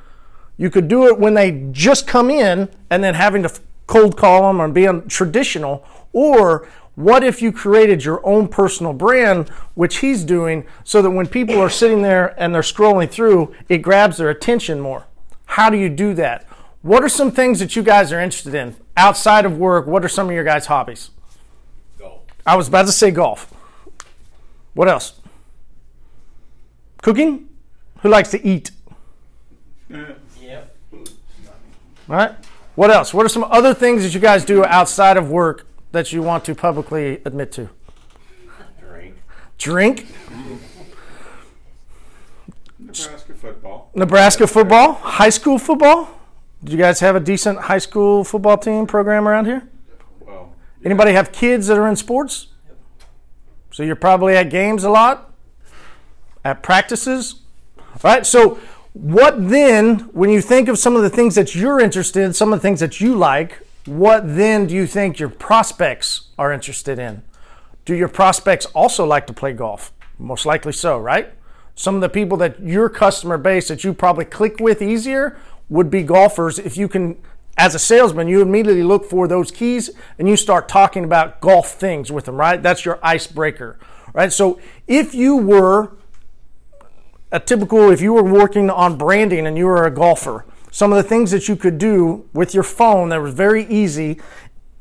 You 0.55 0.69
could 0.69 0.87
do 0.87 1.07
it 1.07 1.19
when 1.19 1.33
they 1.33 1.67
just 1.71 2.07
come 2.07 2.29
in 2.29 2.69
and 2.89 3.03
then 3.03 3.15
having 3.15 3.43
to 3.43 3.49
cold 3.91 4.15
call 4.15 4.47
them 4.47 4.61
or 4.61 4.69
being 4.69 5.05
traditional. 5.09 5.85
Or 6.13 6.67
what 6.95 7.25
if 7.25 7.41
you 7.41 7.51
created 7.51 8.05
your 8.05 8.25
own 8.25 8.47
personal 8.47 8.93
brand, 8.93 9.49
which 9.75 9.97
he's 9.97 10.23
doing, 10.23 10.65
so 10.85 11.01
that 11.01 11.09
when 11.11 11.27
people 11.27 11.59
are 11.59 11.69
sitting 11.69 12.01
there 12.01 12.33
and 12.39 12.55
they're 12.55 12.61
scrolling 12.61 13.11
through, 13.11 13.53
it 13.67 13.79
grabs 13.79 14.15
their 14.15 14.29
attention 14.29 14.79
more? 14.79 15.07
How 15.45 15.69
do 15.69 15.77
you 15.77 15.89
do 15.89 16.13
that? 16.13 16.47
What 16.81 17.03
are 17.03 17.09
some 17.09 17.31
things 17.31 17.59
that 17.59 17.75
you 17.75 17.83
guys 17.83 18.13
are 18.13 18.19
interested 18.21 18.55
in 18.55 18.77
outside 18.95 19.45
of 19.45 19.57
work? 19.57 19.87
What 19.87 20.05
are 20.05 20.09
some 20.09 20.27
of 20.27 20.33
your 20.33 20.45
guys' 20.45 20.67
hobbies? 20.67 21.11
Golf. 21.99 22.21
I 22.45 22.55
was 22.55 22.69
about 22.69 22.85
to 22.85 22.93
say 22.93 23.11
golf. 23.11 23.53
What 24.73 24.87
else? 24.87 25.19
Cooking? 27.01 27.49
Who 28.03 28.09
likes 28.09 28.31
to 28.31 28.47
eat? 28.47 28.71
Yep. 30.41 30.75
All 32.09 32.15
right. 32.15 32.35
What 32.81 32.89
else? 32.89 33.13
What 33.13 33.27
are 33.27 33.29
some 33.29 33.43
other 33.43 33.75
things 33.75 34.01
that 34.01 34.15
you 34.15 34.19
guys 34.19 34.43
do 34.43 34.65
outside 34.65 35.15
of 35.15 35.29
work 35.29 35.67
that 35.91 36.11
you 36.11 36.23
want 36.23 36.43
to 36.45 36.55
publicly 36.55 37.21
admit 37.25 37.51
to? 37.51 37.69
Drink. 38.79 39.17
Drink? 39.59 40.07
Nebraska 42.79 43.35
football. 43.35 43.91
Nebraska 43.93 44.47
football? 44.47 44.93
High 44.93 45.29
school 45.29 45.59
football? 45.59 46.09
Did 46.63 46.71
you 46.71 46.79
guys 46.79 46.99
have 47.01 47.15
a 47.15 47.19
decent 47.19 47.59
high 47.59 47.77
school 47.77 48.23
football 48.23 48.57
team 48.57 48.87
program 48.87 49.27
around 49.27 49.45
here? 49.45 49.69
Well, 50.19 50.51
Anybody 50.83 51.11
have 51.11 51.31
kids 51.31 51.67
that 51.67 51.77
are 51.77 51.87
in 51.87 51.95
sports? 51.95 52.47
So 53.69 53.83
you're 53.83 53.95
probably 53.95 54.35
at 54.35 54.49
games 54.49 54.83
a 54.83 54.89
lot, 54.89 55.31
at 56.43 56.63
practices, 56.63 57.41
All 57.77 57.99
right? 58.03 58.25
So 58.25 58.57
what 58.93 59.49
then, 59.49 59.99
when 60.11 60.29
you 60.29 60.41
think 60.41 60.67
of 60.67 60.77
some 60.77 60.95
of 60.95 61.01
the 61.01 61.09
things 61.09 61.35
that 61.35 61.55
you're 61.55 61.79
interested 61.79 62.23
in, 62.23 62.33
some 62.33 62.51
of 62.51 62.59
the 62.59 62.61
things 62.61 62.79
that 62.81 62.99
you 62.99 63.15
like, 63.15 63.65
what 63.85 64.35
then 64.35 64.67
do 64.67 64.75
you 64.75 64.85
think 64.85 65.17
your 65.17 65.29
prospects 65.29 66.29
are 66.37 66.51
interested 66.51 66.99
in? 66.99 67.23
Do 67.85 67.95
your 67.95 68.09
prospects 68.09 68.65
also 68.67 69.05
like 69.05 69.27
to 69.27 69.33
play 69.33 69.53
golf? 69.53 69.93
Most 70.19 70.45
likely 70.45 70.73
so, 70.73 70.99
right? 70.99 71.33
Some 71.73 71.95
of 71.95 72.01
the 72.01 72.09
people 72.09 72.37
that 72.37 72.61
your 72.61 72.89
customer 72.89 73.37
base 73.37 73.69
that 73.69 73.83
you 73.83 73.93
probably 73.93 74.25
click 74.25 74.59
with 74.59 74.81
easier 74.81 75.37
would 75.69 75.89
be 75.89 76.03
golfers 76.03 76.59
if 76.59 76.77
you 76.77 76.87
can 76.87 77.17
as 77.57 77.75
a 77.75 77.79
salesman, 77.79 78.27
you 78.27 78.41
immediately 78.41 78.83
look 78.83 79.05
for 79.05 79.27
those 79.27 79.51
keys 79.51 79.89
and 80.17 80.27
you 80.27 80.35
start 80.35 80.67
talking 80.67 81.03
about 81.03 81.41
golf 81.41 81.71
things 81.71 82.11
with 82.11 82.25
them, 82.25 82.35
right? 82.35 82.61
That's 82.61 82.85
your 82.85 82.99
icebreaker, 83.03 83.77
right? 84.13 84.31
So 84.31 84.59
if 84.87 85.13
you 85.13 85.35
were 85.35 85.91
a 87.31 87.39
typical, 87.39 87.89
if 87.89 88.01
you 88.01 88.13
were 88.13 88.23
working 88.23 88.69
on 88.69 88.97
branding 88.97 89.47
and 89.47 89.57
you 89.57 89.65
were 89.65 89.85
a 89.85 89.91
golfer, 89.91 90.45
some 90.71 90.91
of 90.91 90.97
the 90.97 91.07
things 91.07 91.31
that 91.31 91.47
you 91.47 91.55
could 91.55 91.77
do 91.77 92.27
with 92.33 92.53
your 92.53 92.63
phone 92.63 93.09
that 93.09 93.21
was 93.21 93.33
very 93.33 93.65
easy 93.65 94.19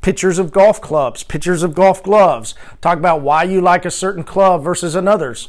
pictures 0.01 0.39
of 0.39 0.51
golf 0.51 0.81
clubs, 0.81 1.23
pictures 1.23 1.63
of 1.63 1.75
golf 1.75 2.01
gloves, 2.03 2.55
talk 2.81 2.97
about 2.97 3.21
why 3.21 3.43
you 3.43 3.61
like 3.61 3.85
a 3.85 3.91
certain 3.91 4.23
club 4.23 4.63
versus 4.63 4.95
another's. 4.95 5.47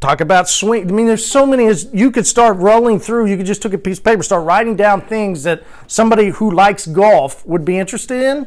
Talk 0.00 0.22
about 0.22 0.48
swing. 0.48 0.88
I 0.88 0.92
mean, 0.94 1.06
there's 1.06 1.26
so 1.26 1.44
many. 1.44 1.70
You 1.92 2.10
could 2.10 2.26
start 2.26 2.56
rolling 2.56 2.98
through. 2.98 3.26
You 3.26 3.36
could 3.36 3.44
just 3.44 3.60
took 3.60 3.74
a 3.74 3.78
piece 3.78 3.98
of 3.98 4.04
paper, 4.04 4.22
start 4.22 4.46
writing 4.46 4.74
down 4.74 5.02
things 5.02 5.42
that 5.42 5.62
somebody 5.86 6.30
who 6.30 6.50
likes 6.50 6.86
golf 6.86 7.46
would 7.46 7.66
be 7.66 7.78
interested 7.78 8.22
in, 8.22 8.46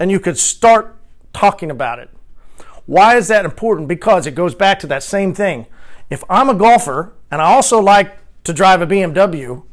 and 0.00 0.10
you 0.10 0.18
could 0.18 0.36
start 0.36 0.96
talking 1.32 1.70
about 1.70 2.00
it. 2.00 2.10
Why 2.86 3.16
is 3.16 3.28
that 3.28 3.44
important? 3.44 3.86
Because 3.86 4.26
it 4.26 4.34
goes 4.34 4.56
back 4.56 4.80
to 4.80 4.88
that 4.88 5.04
same 5.04 5.34
thing. 5.34 5.66
If 6.10 6.24
I'm 6.28 6.48
a 6.48 6.54
golfer 6.54 7.12
and 7.30 7.40
I 7.42 7.52
also 7.52 7.80
like 7.80 8.16
to 8.44 8.52
drive 8.52 8.80
a 8.80 8.86
BMW, 8.86 9.64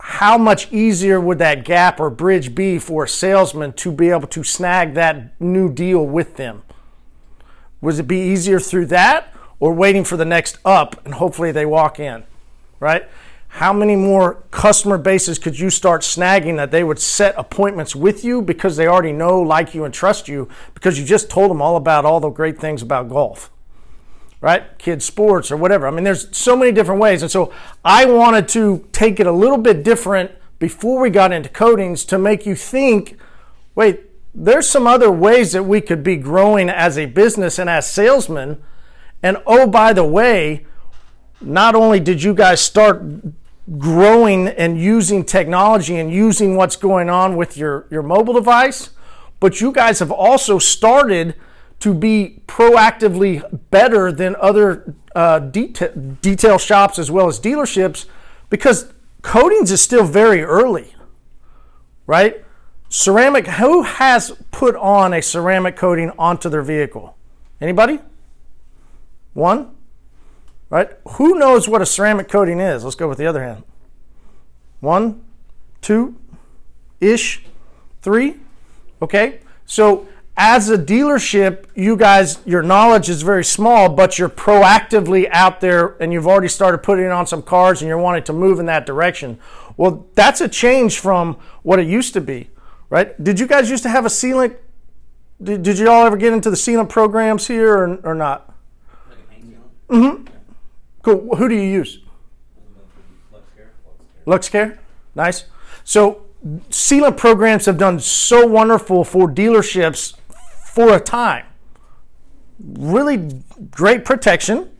how 0.00 0.38
much 0.38 0.72
easier 0.72 1.20
would 1.20 1.38
that 1.38 1.64
gap 1.64 2.00
or 2.00 2.10
bridge 2.10 2.54
be 2.54 2.78
for 2.78 3.04
a 3.04 3.08
salesman 3.08 3.72
to 3.74 3.92
be 3.92 4.08
able 4.10 4.26
to 4.28 4.42
snag 4.42 4.94
that 4.94 5.40
new 5.40 5.72
deal 5.72 6.04
with 6.04 6.36
them? 6.36 6.62
Would 7.80 7.98
it 7.98 8.08
be 8.08 8.18
easier 8.18 8.58
through 8.58 8.86
that 8.86 9.32
or 9.58 9.72
waiting 9.72 10.04
for 10.04 10.16
the 10.16 10.24
next 10.24 10.58
up 10.64 11.04
and 11.04 11.14
hopefully 11.14 11.52
they 11.52 11.66
walk 11.66 12.00
in, 12.00 12.24
right? 12.80 13.06
How 13.54 13.72
many 13.72 13.96
more 13.96 14.42
customer 14.50 14.96
bases 14.96 15.38
could 15.38 15.58
you 15.58 15.70
start 15.70 16.02
snagging 16.02 16.56
that 16.56 16.70
they 16.70 16.84
would 16.84 17.00
set 17.00 17.34
appointments 17.36 17.96
with 17.96 18.24
you 18.24 18.42
because 18.42 18.76
they 18.76 18.86
already 18.86 19.12
know, 19.12 19.40
like 19.40 19.74
you, 19.74 19.84
and 19.84 19.92
trust 19.92 20.28
you 20.28 20.48
because 20.72 20.98
you 20.98 21.04
just 21.04 21.28
told 21.28 21.50
them 21.50 21.60
all 21.60 21.76
about 21.76 22.04
all 22.04 22.20
the 22.20 22.30
great 22.30 22.58
things 22.58 22.80
about 22.80 23.08
golf? 23.08 23.50
Right? 24.40 24.78
Kids 24.78 25.04
sports 25.04 25.50
or 25.50 25.56
whatever. 25.56 25.86
I 25.86 25.90
mean, 25.90 26.04
there's 26.04 26.34
so 26.36 26.56
many 26.56 26.72
different 26.72 27.00
ways. 27.00 27.22
And 27.22 27.30
so 27.30 27.52
I 27.84 28.06
wanted 28.06 28.48
to 28.48 28.88
take 28.92 29.20
it 29.20 29.26
a 29.26 29.32
little 29.32 29.58
bit 29.58 29.82
different 29.82 30.32
before 30.58 31.00
we 31.00 31.10
got 31.10 31.32
into 31.32 31.48
coatings 31.48 32.04
to 32.06 32.18
make 32.18 32.46
you 32.46 32.54
think, 32.54 33.18
wait, 33.74 34.00
there's 34.34 34.68
some 34.68 34.86
other 34.86 35.10
ways 35.10 35.52
that 35.52 35.64
we 35.64 35.80
could 35.80 36.02
be 36.02 36.16
growing 36.16 36.68
as 36.68 36.96
a 36.96 37.06
business 37.06 37.58
and 37.58 37.68
as 37.68 37.90
salesmen. 37.90 38.62
And 39.22 39.38
oh, 39.46 39.66
by 39.66 39.92
the 39.92 40.04
way, 40.04 40.66
not 41.40 41.74
only 41.74 42.00
did 42.00 42.22
you 42.22 42.34
guys 42.34 42.60
start 42.60 43.02
growing 43.78 44.48
and 44.48 44.80
using 44.80 45.24
technology 45.24 45.96
and 45.96 46.12
using 46.12 46.56
what's 46.56 46.76
going 46.76 47.08
on 47.08 47.36
with 47.36 47.56
your, 47.56 47.86
your 47.90 48.02
mobile 48.02 48.34
device, 48.34 48.90
but 49.38 49.60
you 49.60 49.72
guys 49.72 49.98
have 49.98 50.10
also 50.10 50.58
started 50.58 51.34
to 51.80 51.94
be 51.94 52.42
proactively 52.46 53.42
better 53.70 54.12
than 54.12 54.36
other 54.40 54.94
uh, 55.14 55.38
detail, 55.38 55.90
detail 56.20 56.58
shops 56.58 56.98
as 56.98 57.10
well 57.10 57.26
as 57.26 57.40
dealerships 57.40 58.06
because 58.50 58.92
coatings 59.22 59.70
is 59.70 59.80
still 59.80 60.04
very 60.04 60.42
early, 60.42 60.94
right? 62.06 62.44
Ceramic, 62.88 63.46
who 63.46 63.82
has 63.82 64.32
put 64.50 64.76
on 64.76 65.14
a 65.14 65.22
ceramic 65.22 65.76
coating 65.76 66.10
onto 66.18 66.48
their 66.48 66.62
vehicle? 66.62 67.16
Anybody? 67.60 68.00
One? 69.32 69.74
Right? 70.68 70.90
Who 71.12 71.38
knows 71.38 71.68
what 71.68 71.82
a 71.82 71.86
ceramic 71.86 72.28
coating 72.28 72.60
is? 72.60 72.84
Let's 72.84 72.96
go 72.96 73.08
with 73.08 73.18
the 73.18 73.26
other 73.26 73.42
hand. 73.42 73.64
One, 74.80 75.22
two, 75.80 76.16
ish, 77.00 77.44
three. 78.02 78.36
Okay? 79.02 79.40
So 79.66 80.08
as 80.42 80.70
a 80.70 80.78
dealership, 80.78 81.66
you 81.74 81.98
guys, 81.98 82.38
your 82.46 82.62
knowledge 82.62 83.10
is 83.10 83.20
very 83.20 83.44
small, 83.44 83.90
but 83.90 84.18
you're 84.18 84.30
proactively 84.30 85.28
out 85.32 85.60
there 85.60 86.02
and 86.02 86.14
you've 86.14 86.26
already 86.26 86.48
started 86.48 86.78
putting 86.78 87.08
on 87.08 87.26
some 87.26 87.42
cars 87.42 87.82
and 87.82 87.90
you're 87.90 87.98
wanting 87.98 88.22
to 88.22 88.32
move 88.32 88.58
in 88.58 88.64
that 88.64 88.86
direction. 88.86 89.38
Well, 89.76 90.06
that's 90.14 90.40
a 90.40 90.48
change 90.48 90.98
from 90.98 91.36
what 91.62 91.78
it 91.78 91.86
used 91.86 92.14
to 92.14 92.22
be, 92.22 92.48
right? 92.88 93.22
Did 93.22 93.38
you 93.38 93.46
guys 93.46 93.68
used 93.68 93.82
to 93.82 93.90
have 93.90 94.06
a 94.06 94.08
sealant? 94.08 94.56
Did, 95.42 95.62
did 95.62 95.78
you 95.78 95.90
all 95.90 96.06
ever 96.06 96.16
get 96.16 96.32
into 96.32 96.48
the 96.48 96.56
sealant 96.56 96.88
programs 96.88 97.46
here 97.46 97.76
or, 97.76 97.96
or 98.02 98.14
not? 98.14 98.50
Mm-hmm. 99.90 100.24
Cool. 101.02 101.36
Who 101.36 101.50
do 101.50 101.54
you 101.54 101.68
use? 101.68 101.98
LuxCare. 103.30 103.68
Luxcare? 104.26 104.78
Nice. 105.14 105.44
So 105.84 106.22
sealant 106.70 107.18
programs 107.18 107.66
have 107.66 107.76
done 107.76 108.00
so 108.00 108.46
wonderful 108.46 109.04
for 109.04 109.28
dealerships 109.28 110.14
for 110.80 110.96
a 110.96 111.00
time. 111.00 111.44
Really 112.58 113.42
great 113.70 114.04
protection. 114.04 114.70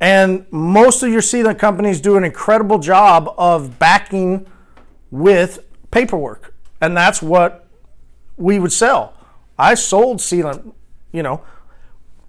And 0.00 0.46
most 0.50 1.02
of 1.02 1.10
your 1.10 1.20
sealant 1.20 1.58
companies 1.58 2.00
do 2.00 2.16
an 2.16 2.24
incredible 2.24 2.78
job 2.78 3.34
of 3.36 3.78
backing 3.78 4.46
with 5.10 5.64
paperwork. 5.90 6.54
And 6.80 6.96
that's 6.96 7.20
what 7.22 7.66
we 8.36 8.58
would 8.58 8.72
sell. 8.72 9.14
I 9.58 9.74
sold 9.74 10.18
sealant, 10.18 10.72
you 11.12 11.22
know, 11.22 11.42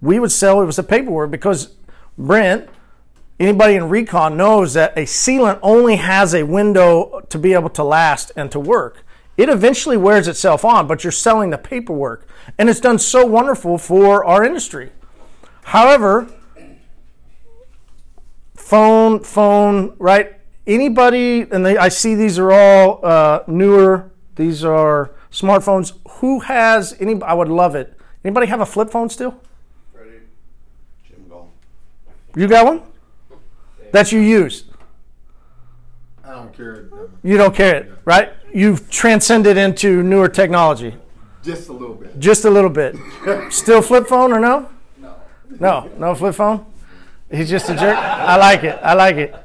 we 0.01 0.19
would 0.19 0.31
sell 0.31 0.61
it 0.61 0.65
was 0.65 0.75
the 0.75 0.83
paperwork 0.83 1.31
because 1.31 1.75
Brent, 2.17 2.69
anybody 3.39 3.75
in 3.75 3.89
recon 3.89 4.35
knows 4.35 4.73
that 4.73 4.97
a 4.97 5.03
sealant 5.03 5.59
only 5.61 5.95
has 5.95 6.35
a 6.35 6.43
window 6.43 7.21
to 7.29 7.39
be 7.39 7.53
able 7.53 7.69
to 7.69 7.83
last 7.83 8.31
and 8.35 8.51
to 8.51 8.59
work. 8.59 9.04
It 9.37 9.49
eventually 9.49 9.97
wears 9.97 10.27
itself 10.27 10.63
on, 10.63 10.87
but 10.87 11.03
you're 11.03 11.11
selling 11.11 11.49
the 11.49 11.57
paperwork. 11.57 12.27
And 12.57 12.69
it's 12.69 12.79
done 12.79 12.99
so 12.99 13.25
wonderful 13.25 13.77
for 13.77 14.23
our 14.23 14.43
industry. 14.43 14.91
However, 15.63 16.29
phone, 18.55 19.19
phone, 19.23 19.95
right? 19.99 20.33
Anybody, 20.65 21.41
and 21.41 21.65
they, 21.65 21.77
I 21.77 21.89
see 21.89 22.15
these 22.15 22.39
are 22.39 22.51
all 22.51 23.05
uh, 23.05 23.43
newer. 23.47 24.11
These 24.35 24.63
are 24.63 25.11
smartphones. 25.31 25.93
Who 26.19 26.39
has 26.41 26.95
any? 26.99 27.21
I 27.21 27.33
would 27.33 27.49
love 27.49 27.75
it. 27.75 27.97
Anybody 28.23 28.47
have 28.47 28.61
a 28.61 28.65
flip 28.65 28.89
phone 28.89 29.09
still? 29.09 29.39
Ready? 29.93 30.19
Jim 31.07 31.25
Gall. 31.29 31.51
You 32.35 32.47
got 32.47 32.65
one 32.65 32.81
that 33.91 34.11
you 34.11 34.19
use. 34.19 34.65
I 36.23 36.31
don't 36.31 36.53
care. 36.53 36.89
You 37.21 37.37
don't 37.37 37.53
care 37.53 37.75
it, 37.75 37.91
right? 38.03 38.33
You've 38.55 38.89
transcended 38.89 39.57
into 39.57 40.01
newer 40.01 40.29
technology 40.29 40.95
Just 41.43 41.67
a 41.67 41.73
little 41.73 41.93
bit. 41.93 42.17
just 42.17 42.45
a 42.45 42.49
little 42.49 42.69
bit. 42.69 42.95
Still 43.51 43.81
flip 43.81 44.07
phone 44.07 44.31
or 44.31 44.39
no? 44.39 44.69
No. 44.97 45.15
No, 45.59 45.89
no 45.97 46.15
flip 46.15 46.35
phone. 46.35 46.65
He's 47.29 47.49
just 47.49 47.69
a 47.69 47.73
jerk. 47.75 47.97
I 47.97 48.37
like 48.37 48.63
it. 48.63 48.79
I 48.81 48.93
like 48.93 49.17
it. 49.17 49.35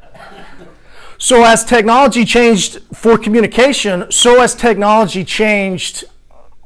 So 1.18 1.44
as 1.44 1.64
technology 1.64 2.24
changed 2.24 2.82
for 2.94 3.18
communication, 3.18 4.12
so 4.12 4.40
as 4.40 4.54
technology 4.54 5.24
changed 5.24 6.04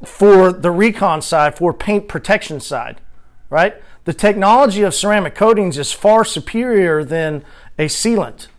for 0.05 0.53
the 0.53 0.69
recon 0.69 1.23
side, 1.23 1.57
for 1.57 1.73
paint 1.73 2.07
protection 2.07 2.59
side, 2.59 3.01
right? 3.49 3.73
The 4.03 4.13
technology 4.13 4.83
of 4.83 4.93
ceramic 4.93 5.33
coatings 5.33 5.79
is 5.79 5.91
far 5.91 6.23
superior 6.23 7.03
than 7.03 7.43
a 7.79 7.85
sealant. 7.87 8.49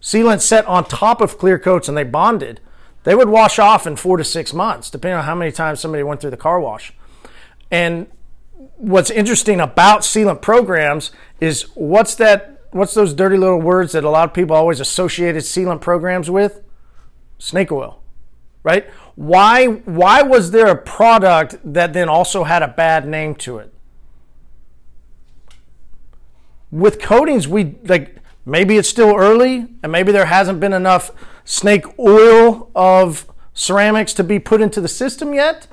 Sealant 0.00 0.40
set 0.40 0.64
on 0.64 0.86
top 0.86 1.20
of 1.20 1.36
clear 1.36 1.58
coats 1.58 1.88
and 1.88 1.96
they 1.96 2.04
bonded. 2.04 2.60
They 3.04 3.14
would 3.14 3.28
wash 3.28 3.58
off 3.58 3.86
in 3.86 3.96
four 3.96 4.16
to 4.16 4.24
six 4.24 4.52
months, 4.52 4.90
depending 4.90 5.18
on 5.18 5.24
how 5.24 5.34
many 5.34 5.52
times 5.52 5.80
somebody 5.80 6.02
went 6.02 6.20
through 6.20 6.30
the 6.30 6.36
car 6.36 6.58
wash. 6.58 6.92
And 7.70 8.06
what's 8.76 9.10
interesting 9.10 9.60
about 9.60 10.00
sealant 10.00 10.40
programs 10.40 11.10
is 11.40 11.62
what's 11.74 12.14
that 12.16 12.62
what's 12.70 12.94
those 12.94 13.14
dirty 13.14 13.36
little 13.36 13.60
words 13.60 13.92
that 13.92 14.04
a 14.04 14.10
lot 14.10 14.28
of 14.28 14.34
people 14.34 14.56
always 14.56 14.80
associated 14.80 15.42
sealant 15.42 15.80
programs 15.80 16.30
with? 16.30 16.60
Snake 17.38 17.70
oil. 17.70 18.02
Right? 18.62 18.88
Why 19.16 19.66
why 19.66 20.22
was 20.22 20.50
there 20.50 20.68
a 20.68 20.76
product 20.76 21.56
that 21.62 21.92
then 21.92 22.08
also 22.08 22.44
had 22.44 22.62
a 22.62 22.68
bad 22.68 23.06
name 23.06 23.34
to 23.36 23.58
it? 23.58 23.72
With 26.70 27.00
coatings 27.00 27.46
we 27.46 27.76
like 27.84 28.16
maybe 28.44 28.76
it's 28.76 28.88
still 28.88 29.16
early 29.16 29.66
and 29.82 29.90
maybe 29.90 30.12
there 30.12 30.26
hasn't 30.26 30.60
been 30.60 30.72
enough 30.72 31.10
snake 31.44 31.84
oil 31.98 32.70
of 32.74 33.26
ceramics 33.52 34.12
to 34.14 34.24
be 34.24 34.38
put 34.38 34.60
into 34.60 34.80
the 34.80 34.88
system 34.88 35.34
yet, 35.34 35.66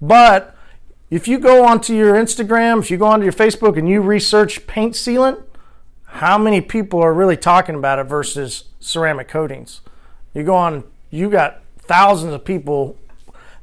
but 0.00 0.56
if 1.10 1.28
you 1.28 1.38
go 1.38 1.64
onto 1.64 1.94
your 1.94 2.14
Instagram, 2.14 2.80
if 2.80 2.90
you 2.90 2.96
go 2.96 3.06
onto 3.06 3.24
your 3.24 3.32
Facebook 3.32 3.78
and 3.78 3.88
you 3.88 4.00
research 4.00 4.66
paint 4.66 4.94
sealant, 4.94 5.42
how 6.04 6.38
many 6.38 6.60
people 6.60 7.00
are 7.00 7.14
really 7.14 7.36
talking 7.36 7.74
about 7.74 7.98
it 7.98 8.04
versus 8.04 8.64
ceramic 8.80 9.28
coatings? 9.28 9.82
You 10.34 10.42
go 10.42 10.54
on, 10.54 10.84
you 11.10 11.30
got 11.30 11.62
thousands 11.78 12.34
of 12.34 12.44
people. 12.44 12.96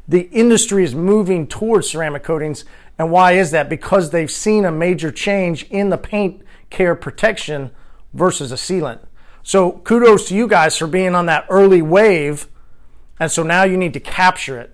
The 0.07 0.29
industry 0.31 0.83
is 0.83 0.95
moving 0.95 1.47
towards 1.47 1.89
ceramic 1.89 2.23
coatings. 2.23 2.63
And 2.97 3.11
why 3.11 3.33
is 3.33 3.51
that? 3.51 3.69
Because 3.69 4.11
they've 4.11 4.31
seen 4.31 4.65
a 4.65 4.71
major 4.71 5.11
change 5.11 5.63
in 5.69 5.89
the 5.89 5.97
paint 5.97 6.43
care 6.69 6.95
protection 6.95 7.71
versus 8.13 8.51
a 8.51 8.55
sealant. 8.55 8.99
So 9.43 9.71
kudos 9.71 10.27
to 10.29 10.35
you 10.35 10.47
guys 10.47 10.77
for 10.77 10.87
being 10.87 11.15
on 11.15 11.25
that 11.25 11.45
early 11.49 11.81
wave. 11.81 12.47
And 13.19 13.31
so 13.31 13.43
now 13.43 13.63
you 13.63 13.77
need 13.77 13.93
to 13.93 13.99
capture 13.99 14.59
it, 14.59 14.73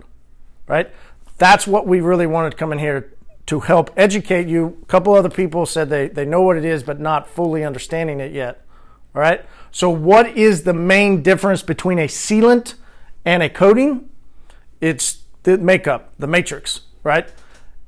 right? 0.66 0.90
That's 1.38 1.66
what 1.66 1.86
we 1.86 2.00
really 2.00 2.26
wanted 2.26 2.50
to 2.50 2.56
come 2.56 2.72
in 2.72 2.78
here 2.78 3.14
to 3.46 3.60
help 3.60 3.90
educate 3.96 4.46
you. 4.46 4.78
A 4.82 4.86
couple 4.86 5.14
other 5.14 5.28
people 5.28 5.66
said 5.66 5.88
they, 5.88 6.08
they 6.08 6.24
know 6.24 6.42
what 6.42 6.56
it 6.56 6.64
is, 6.64 6.82
but 6.82 7.00
not 7.00 7.28
fully 7.28 7.64
understanding 7.64 8.20
it 8.20 8.32
yet. 8.32 8.64
All 9.14 9.20
right. 9.20 9.44
So, 9.72 9.90
what 9.90 10.36
is 10.36 10.62
the 10.62 10.72
main 10.72 11.22
difference 11.22 11.62
between 11.62 11.98
a 11.98 12.06
sealant 12.06 12.74
and 13.24 13.42
a 13.42 13.48
coating? 13.48 14.08
It's 14.80 15.22
the 15.42 15.58
makeup, 15.58 16.12
the 16.18 16.26
matrix, 16.26 16.82
right? 17.02 17.28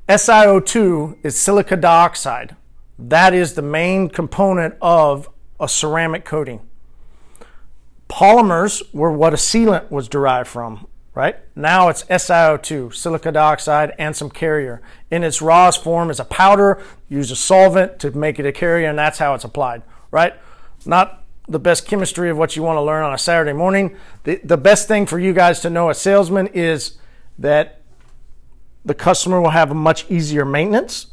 SiO2 0.08 1.18
is 1.22 1.38
silica 1.38 1.76
dioxide. 1.76 2.56
That 2.98 3.34
is 3.34 3.54
the 3.54 3.62
main 3.62 4.08
component 4.08 4.74
of 4.80 5.28
a 5.62 5.68
ceramic 5.68 6.25
coating. 6.25 6.61
Polymers 8.11 8.83
were 8.92 9.12
what 9.12 9.33
a 9.33 9.37
sealant 9.37 9.90
was 9.90 10.09
derived 10.09 10.48
from, 10.48 10.87
right? 11.14 11.37
Now 11.57 11.88
it's 11.88 12.03
SiO2, 12.05 12.94
silica 12.94 13.33
dioxide, 13.33 13.94
and 13.98 14.14
some 14.14 14.29
carrier. 14.29 14.83
In 15.11 15.25
its 15.25 15.40
rawest 15.40 15.83
form 15.83 16.11
is 16.11 16.20
a 16.20 16.25
powder, 16.25 16.83
use 17.09 17.31
a 17.31 17.37
solvent 17.37 17.98
to 18.01 18.11
make 18.11 18.38
it 18.38 18.44
a 18.44 18.53
carrier, 18.53 18.88
and 18.88 18.98
that's 18.98 19.18
how 19.18 19.35
it's 19.35 19.44
applied, 19.44 19.83
right? 20.11 20.35
Not 20.85 21.25
the 21.48 21.59
best 21.59 21.87
chemistry 21.87 22.29
of 22.29 22.37
what 22.37 22.57
you 22.57 22.62
want 22.62 22.77
to 22.77 22.83
learn 22.83 23.05
on 23.05 23.14
a 23.14 23.18
Saturday 23.18 23.53
morning. 23.53 23.96
The, 24.25 24.40
the 24.44 24.57
best 24.57 24.88
thing 24.88 25.07
for 25.07 25.18
you 25.18 25.33
guys 25.33 25.61
to 25.61 25.70
know 25.70 25.88
as 25.88 25.98
salesmen 25.98 26.48
is 26.48 26.98
that 27.38 27.81
the 28.85 28.94
customer 28.94 29.40
will 29.40 29.51
have 29.51 29.70
a 29.70 29.75
much 29.75 30.11
easier 30.11 30.44
maintenance, 30.44 31.07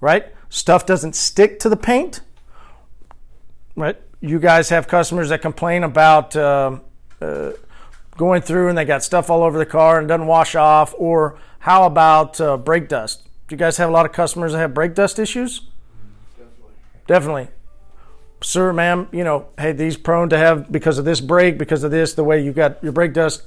right? 0.00 0.26
Stuff 0.48 0.86
doesn't 0.86 1.14
stick 1.14 1.60
to 1.60 1.68
the 1.68 1.76
paint, 1.76 2.22
right? 3.78 3.96
You 4.20 4.38
guys 4.38 4.68
have 4.70 4.88
customers 4.88 5.28
that 5.28 5.40
complain 5.40 5.84
about 5.84 6.34
uh, 6.34 6.78
uh, 7.22 7.52
going 8.16 8.42
through 8.42 8.68
and 8.68 8.76
they 8.76 8.84
got 8.84 9.02
stuff 9.02 9.30
all 9.30 9.42
over 9.42 9.56
the 9.56 9.66
car 9.66 10.00
and 10.00 10.08
doesn't 10.08 10.26
wash 10.26 10.54
off, 10.54 10.94
or 10.98 11.38
how 11.60 11.84
about 11.84 12.40
uh, 12.40 12.56
brake 12.56 12.88
dust? 12.88 13.24
Do 13.46 13.54
you 13.54 13.58
guys 13.58 13.76
have 13.76 13.88
a 13.88 13.92
lot 13.92 14.04
of 14.04 14.12
customers 14.12 14.52
that 14.52 14.58
have 14.58 14.74
brake 14.74 14.94
dust 14.94 15.18
issues? 15.18 15.62
Definitely. 16.36 16.72
Definitely. 17.06 17.48
Sir, 18.42 18.72
ma'am, 18.72 19.08
you 19.12 19.24
know, 19.24 19.48
hey, 19.58 19.72
these 19.72 19.96
prone 19.96 20.28
to 20.28 20.38
have 20.38 20.70
because 20.70 20.98
of 20.98 21.04
this 21.04 21.20
brake, 21.20 21.58
because 21.58 21.82
of 21.82 21.90
this, 21.90 22.14
the 22.14 22.24
way 22.24 22.42
you 22.42 22.52
got 22.52 22.82
your 22.82 22.92
brake 22.92 23.12
dust. 23.12 23.42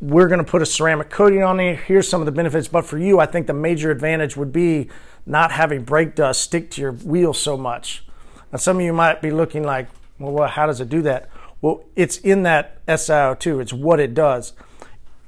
We're 0.00 0.28
going 0.28 0.44
to 0.44 0.50
put 0.50 0.62
a 0.62 0.66
ceramic 0.66 1.10
coating 1.10 1.42
on 1.42 1.58
there. 1.58 1.74
Here's 1.74 2.08
some 2.08 2.20
of 2.22 2.26
the 2.26 2.32
benefits. 2.32 2.68
But 2.68 2.86
for 2.86 2.98
you, 2.98 3.20
I 3.20 3.26
think 3.26 3.46
the 3.46 3.52
major 3.52 3.90
advantage 3.90 4.36
would 4.36 4.52
be 4.52 4.88
not 5.26 5.52
having 5.52 5.84
brake 5.84 6.14
dust 6.14 6.40
stick 6.40 6.70
to 6.72 6.80
your 6.80 6.92
wheel 6.92 7.34
so 7.34 7.56
much. 7.56 8.05
Now, 8.52 8.58
some 8.58 8.76
of 8.78 8.82
you 8.82 8.92
might 8.92 9.20
be 9.20 9.30
looking 9.30 9.62
like, 9.62 9.88
well, 10.18 10.48
how 10.48 10.66
does 10.66 10.80
it 10.80 10.88
do 10.88 11.02
that? 11.02 11.28
Well, 11.60 11.84
it's 11.94 12.18
in 12.18 12.42
that 12.44 12.84
SiO2. 12.86 13.60
It's 13.60 13.72
what 13.72 14.00
it 14.00 14.14
does. 14.14 14.52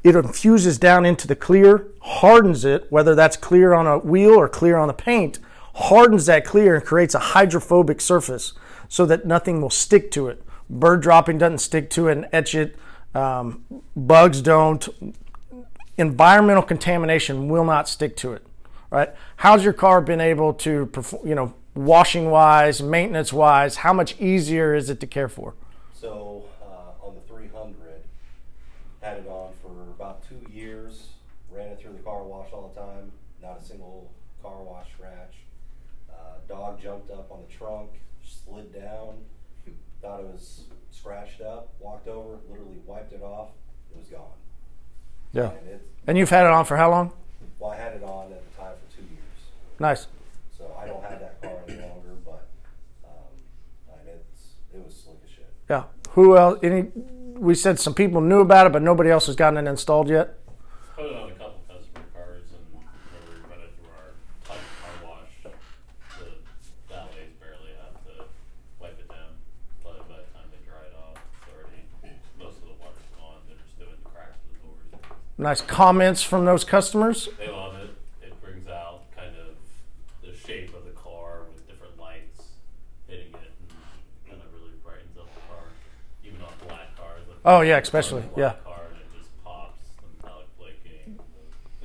It 0.05 0.15
infuses 0.15 0.79
down 0.79 1.05
into 1.05 1.27
the 1.27 1.37
clear, 1.37 1.89
hardens 2.01 2.65
it, 2.65 2.87
whether 2.91 3.15
that's 3.15 3.37
clear 3.37 3.75
on 3.75 3.87
a 3.87 3.99
wheel 3.99 4.35
or 4.35 4.49
clear 4.49 4.77
on 4.77 4.89
the 4.89 4.95
paint, 4.95 5.39
hardens 5.75 6.27
that 6.27 6.45
clear 6.45 6.77
and 6.77 6.85
creates 6.85 7.15
a 7.15 7.19
hydrophobic 7.19 8.01
surface 8.01 8.53
so 8.89 9.05
that 9.07 9.27
nothing 9.27 9.61
will 9.61 9.71
stick 9.71 10.11
to 10.13 10.29
it. 10.29 10.43
Bird 10.71 11.03
dropping 11.03 11.39
doesn't 11.39 11.59
stick 11.59 11.91
to 11.91 12.09
it 12.09 12.13
and 12.13 12.29
etch 12.33 12.55
it. 12.55 12.77
Um, 13.15 13.65
bugs 13.97 14.41
don't. 14.41 14.89
Environmental 15.97 16.63
contamination 16.63 17.49
will 17.49 17.65
not 17.65 17.89
stick 17.89 18.17
to 18.19 18.33
it. 18.33 18.47
Right? 18.91 19.11
How's 19.37 19.65
your 19.65 19.73
car 19.73 20.01
been 20.01 20.21
able 20.21 20.55
to 20.55 20.87
perform? 20.87 21.27
You 21.27 21.35
know, 21.35 21.55
washing 21.79 22.29
wise, 22.31 22.83
maintenance 22.83 23.33
wise, 23.33 23.77
how 23.77 23.93
much 23.93 24.21
easier 24.21 24.75
is 24.75 24.91
it 24.91 24.99
to 25.01 25.07
care 25.07 25.29
for? 25.29 25.55
So 25.95 26.45
uh, 26.63 27.07
on 27.07 27.15
the 27.15 27.21
300, 27.33 27.75
had 29.01 29.19
it 29.19 29.29
on 29.29 29.53
for 29.63 29.71
about 29.95 30.23
two 30.29 30.41
years. 30.53 31.09
Ran 31.51 31.69
it 31.69 31.81
through 31.81 31.93
the 31.93 31.99
car 32.01 32.25
wash 32.25 32.49
all 32.53 32.73
the 32.75 32.81
time. 32.81 33.13
Not 33.41 33.61
a 33.61 33.65
single 33.65 34.11
car 34.43 34.61
wash 34.63 34.89
scratch. 34.93 35.35
Uh, 36.11 36.15
dog 36.49 36.81
jumped 36.83 37.11
up 37.11 37.31
on 37.31 37.41
the 37.49 37.55
trunk, 37.57 37.91
slid 38.25 38.75
down. 38.75 39.15
Thought 40.03 40.21
it 40.21 40.27
was 40.27 40.63
scratched 40.91 41.41
up. 41.41 41.69
Walked 41.81 42.09
over, 42.09 42.39
literally 42.49 42.79
wiped 42.87 43.13
it 43.13 43.23
off. 43.23 43.49
It 43.93 43.99
was 43.99 44.09
gone. 44.09 44.23
Yeah. 45.33 45.51
And 45.51 45.69
it, 45.69 45.83
And 46.07 46.19
you've 46.19 46.31
had 46.31 46.45
it 46.45 46.53
on 46.53 46.65
for 46.65 46.77
how 46.77 46.91
long? 46.91 47.13
well, 47.59 47.71
I 47.71 47.77
had 47.77 47.95
it 47.95 48.03
on 48.03 48.33
at 48.33 48.43
the 48.53 48.61
time 48.61 48.75
for 48.89 48.97
two 48.97 49.03
years. 49.03 49.81
Nice. 49.81 50.07
So 50.57 50.65
I 50.81 50.87
don't 50.87 51.03
have 51.03 51.19
that 51.21 51.28
car 51.43 51.59
any 51.69 51.81
longer, 51.81 52.15
but 52.25 52.49
um, 53.05 53.11
and 54.01 54.09
it's 54.09 54.53
it 54.75 54.85
was 54.85 54.95
slick 54.95 55.17
as 55.25 55.31
shit. 55.31 55.53
Yeah. 55.69 55.85
Who 56.13 56.37
else? 56.37 56.59
Any? 56.63 56.91
We 57.39 57.55
said 57.55 57.79
some 57.79 57.95
people 57.95 58.21
knew 58.21 58.41
about 58.41 58.67
it, 58.67 58.73
but 58.73 58.83
nobody 58.83 59.11
else 59.11 59.27
has 59.27 59.37
gotten 59.37 59.65
it 59.67 59.71
installed 59.71 60.09
yet. 60.09 60.39
Put 60.97 61.07
it 61.07 61.15
on 61.15 61.31
a 61.31 61.35
couple 61.35 61.61
customer 61.69 62.05
cars, 62.13 62.43
and 62.51 62.67
whenever 62.75 63.31
we 63.31 63.39
run 63.49 63.61
it 63.63 63.71
through 63.79 63.95
our 63.95 64.11
type 64.43 64.65
car 64.83 64.95
wash, 65.07 65.31
the 65.45 65.51
valets 66.89 67.31
barely 67.39 67.73
have 67.79 67.95
to 68.11 68.25
wipe 68.81 68.99
it 68.99 69.09
down. 69.09 69.39
But 69.85 70.09
by 70.09 70.17
the 70.17 70.27
time 70.35 70.51
they 70.51 70.59
dry 70.67 70.83
it 70.91 70.97
off, 70.99 71.15
it's 71.39 71.47
already 71.55 71.87
most 72.43 72.59
of 72.59 72.67
the 72.67 72.75
water's 72.83 73.07
gone. 73.15 73.39
They're 73.47 73.63
just 73.63 73.79
doing 73.79 73.95
the 74.03 74.11
cracks 74.11 74.35
with 74.51 74.59
the 74.59 74.97
doors. 74.99 75.15
nice 75.39 75.61
comments 75.61 76.23
from 76.25 76.45
those 76.45 76.65
customers? 76.65 77.29
They 77.39 77.47
love 77.49 77.77
it. 77.77 77.95
It 78.27 78.35
brings 78.43 78.67
out 78.67 79.07
kind 79.15 79.35
of 79.39 79.55
the 80.27 80.35
shape 80.35 80.75
of 80.75 80.83
the 80.85 80.97
car 80.99 81.47
with 81.55 81.63
different 81.71 81.95
lights 82.03 82.59
hitting 83.07 83.31
it 83.31 83.53
and 83.63 83.71
kind 84.27 84.43
of 84.43 84.51
really 84.59 84.75
brightens 84.83 85.15
up 85.15 85.31
the 85.31 85.41
car. 85.47 85.63
Even 86.27 86.43
on 86.43 86.51
black 86.67 86.91
cars. 86.99 87.23
Like 87.31 87.38
Oh, 87.38 87.38
yeah, 87.38 87.38
especially, 87.38 87.38
on 87.38 87.38
a 87.38 87.38
yeah. 87.38 87.38
black 87.38 87.38
Car 87.38 87.38
and 87.38 87.38
it 87.38 87.38
just 87.38 87.38
pops, 87.38 87.38
the 87.38 87.38
metallic 87.38 87.38
blinking, 87.38 87.38
the, 87.38 87.38
the 87.38 87.38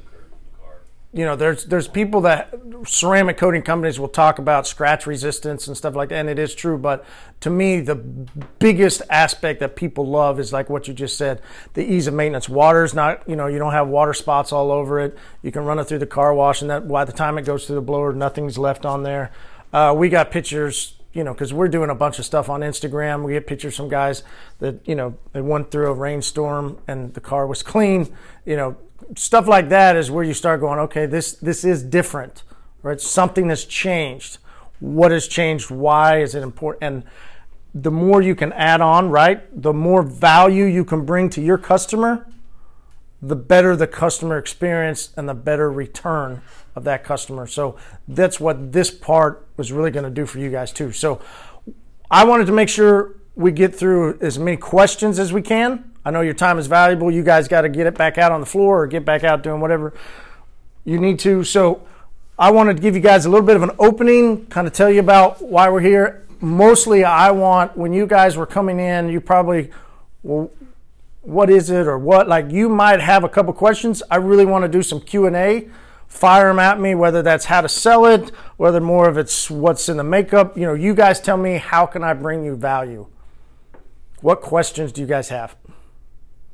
curve 0.01 0.25
of 0.25 0.39
the 0.51 0.57
car. 0.59 0.81
you 1.13 1.23
know, 1.23 1.37
there's 1.37 1.63
there's 1.63 1.87
people 1.87 2.19
that 2.21 2.53
ceramic 2.85 3.37
coating 3.37 3.61
companies 3.61 3.97
will 3.97 4.09
talk 4.09 4.39
about 4.39 4.67
scratch 4.67 5.07
resistance 5.07 5.67
and 5.67 5.77
stuff 5.77 5.95
like 5.95 6.09
that, 6.09 6.15
and 6.17 6.29
it 6.29 6.37
is 6.37 6.53
true. 6.53 6.77
But 6.77 7.05
to 7.39 7.49
me, 7.49 7.79
the 7.79 7.95
biggest 7.95 9.03
aspect 9.09 9.61
that 9.61 9.77
people 9.77 10.05
love 10.05 10.37
is 10.37 10.51
like 10.51 10.69
what 10.69 10.89
you 10.89 10.93
just 10.93 11.17
said, 11.17 11.41
the 11.75 11.89
ease 11.89 12.07
of 12.07 12.13
maintenance. 12.13 12.49
Water's 12.49 12.93
not, 12.93 13.23
you 13.25 13.37
know, 13.37 13.47
you 13.47 13.57
don't 13.57 13.71
have 13.71 13.87
water 13.87 14.13
spots 14.13 14.51
all 14.51 14.69
over 14.69 14.99
it. 14.99 15.17
You 15.43 15.51
can 15.53 15.63
run 15.63 15.79
it 15.79 15.85
through 15.85 15.99
the 15.99 16.05
car 16.05 16.33
wash, 16.33 16.61
and 16.61 16.69
that 16.69 16.89
by 16.89 17.05
the 17.05 17.13
time 17.13 17.37
it 17.37 17.45
goes 17.45 17.67
through 17.67 17.75
the 17.75 17.81
blower, 17.81 18.11
nothing's 18.11 18.57
left 18.57 18.85
on 18.85 19.03
there. 19.03 19.31
Uh, 19.71 19.93
we 19.95 20.09
got 20.09 20.29
pictures. 20.29 20.95
You 21.13 21.23
know, 21.23 21.33
because 21.33 21.53
we're 21.53 21.67
doing 21.67 21.89
a 21.89 21.95
bunch 21.95 22.17
of 22.17 22.25
stuff 22.25 22.49
on 22.49 22.61
Instagram. 22.61 23.23
We 23.23 23.33
get 23.33 23.45
pictures 23.45 23.77
from 23.77 23.87
guys 23.87 24.23
that, 24.59 24.87
you 24.87 24.95
know, 24.95 25.15
they 25.31 25.41
went 25.41 25.69
through 25.69 25.91
a 25.91 25.93
rainstorm 25.93 26.79
and 26.87 27.13
the 27.13 27.21
car 27.21 27.45
was 27.45 27.61
clean. 27.73 28.11
You 28.45 28.55
know, 28.55 28.77
stuff 29.15 29.47
like 29.47 29.69
that 29.69 29.95
is 29.95 30.09
where 30.09 30.23
you 30.23 30.33
start 30.33 30.59
going, 30.59 30.79
okay, 30.79 31.05
this 31.05 31.33
this 31.33 31.63
is 31.63 31.83
different, 31.83 32.43
right? 32.81 32.99
Something 32.99 33.49
has 33.49 33.65
changed. 33.65 34.39
What 34.79 35.11
has 35.11 35.27
changed? 35.27 35.69
Why 35.69 36.21
is 36.21 36.35
it 36.35 36.43
important? 36.43 36.83
And 36.83 37.03
the 37.73 37.91
more 37.91 38.21
you 38.21 38.35
can 38.35 38.51
add 38.53 38.81
on, 38.81 39.09
right? 39.09 39.43
The 39.61 39.73
more 39.73 40.03
value 40.03 40.65
you 40.65 40.85
can 40.85 41.05
bring 41.05 41.29
to 41.31 41.41
your 41.41 41.57
customer, 41.57 42.27
the 43.23 43.35
better 43.37 43.75
the 43.75 43.87
customer 43.87 44.37
experience 44.37 45.13
and 45.15 45.29
the 45.29 45.33
better 45.33 45.71
return 45.71 46.41
of 46.75 46.83
that 46.83 47.03
customer. 47.03 47.47
So 47.47 47.77
that's 48.07 48.39
what 48.39 48.73
this 48.73 48.91
part 48.91 49.47
was 49.55 49.71
really 49.71 49.91
going 49.91 50.03
to 50.03 50.11
do 50.11 50.25
for 50.25 50.39
you 50.39 50.51
guys 50.51 50.73
too. 50.73 50.91
So 50.91 51.21
I 52.11 52.25
wanted 52.25 52.47
to 52.47 52.51
make 52.51 52.67
sure 52.67 53.15
we 53.35 53.51
get 53.51 53.73
through 53.73 54.19
as 54.19 54.37
many 54.37 54.57
questions 54.57 55.19
as 55.19 55.31
we 55.31 55.41
can. 55.41 55.91
I 56.03 56.11
know 56.11 56.19
your 56.19 56.33
time 56.33 56.59
is 56.59 56.67
valuable. 56.67 57.09
You 57.09 57.23
guys 57.23 57.47
got 57.47 57.61
to 57.61 57.69
get 57.69 57.87
it 57.87 57.97
back 57.97 58.17
out 58.17 58.33
on 58.33 58.41
the 58.41 58.45
floor 58.45 58.83
or 58.83 58.87
get 58.87 59.05
back 59.05 59.23
out 59.23 59.41
doing 59.41 59.61
whatever 59.61 59.93
you 60.83 60.99
need 60.99 61.17
to. 61.19 61.45
So 61.45 61.81
I 62.37 62.51
wanted 62.51 62.75
to 62.75 62.81
give 62.81 62.93
you 62.93 63.01
guys 63.01 63.25
a 63.25 63.29
little 63.29 63.45
bit 63.45 63.55
of 63.55 63.63
an 63.63 63.71
opening, 63.79 64.47
kind 64.47 64.67
of 64.67 64.73
tell 64.73 64.89
you 64.89 64.99
about 64.99 65.41
why 65.41 65.69
we're 65.69 65.79
here. 65.79 66.25
Mostly, 66.41 67.05
I 67.05 67.31
want 67.31 67.77
when 67.77 67.93
you 67.93 68.05
guys 68.05 68.35
were 68.35 68.45
coming 68.45 68.81
in, 68.81 69.07
you 69.07 69.21
probably, 69.21 69.71
what 71.23 71.49
is 71.49 71.69
it 71.69 71.87
or 71.87 71.97
what? 71.97 72.27
Like 72.27 72.51
you 72.51 72.69
might 72.69 73.01
have 73.01 73.23
a 73.23 73.29
couple 73.29 73.53
questions. 73.53 74.03
I 74.11 74.17
really 74.17 74.45
want 74.45 74.63
to 74.63 74.69
do 74.69 74.81
some 74.83 75.01
Q 75.01 75.25
and 75.25 75.35
A. 75.35 75.67
Fire 76.07 76.49
them 76.49 76.59
at 76.59 76.79
me, 76.79 76.93
whether 76.93 77.23
that's 77.23 77.45
how 77.45 77.61
to 77.61 77.69
sell 77.69 78.05
it, 78.05 78.29
whether 78.57 78.79
more 78.79 79.09
of 79.09 79.17
it's 79.17 79.49
what's 79.49 79.89
in 79.89 79.97
the 79.97 80.03
makeup. 80.03 80.55
You 80.55 80.67
know, 80.67 80.75
you 80.75 80.93
guys 80.93 81.19
tell 81.19 81.37
me 81.37 81.57
how 81.57 81.87
can 81.87 82.03
I 82.03 82.13
bring 82.13 82.45
you 82.45 82.55
value. 82.55 83.07
What 84.21 84.41
questions 84.41 84.91
do 84.91 85.01
you 85.01 85.07
guys 85.07 85.29
have? 85.29 85.55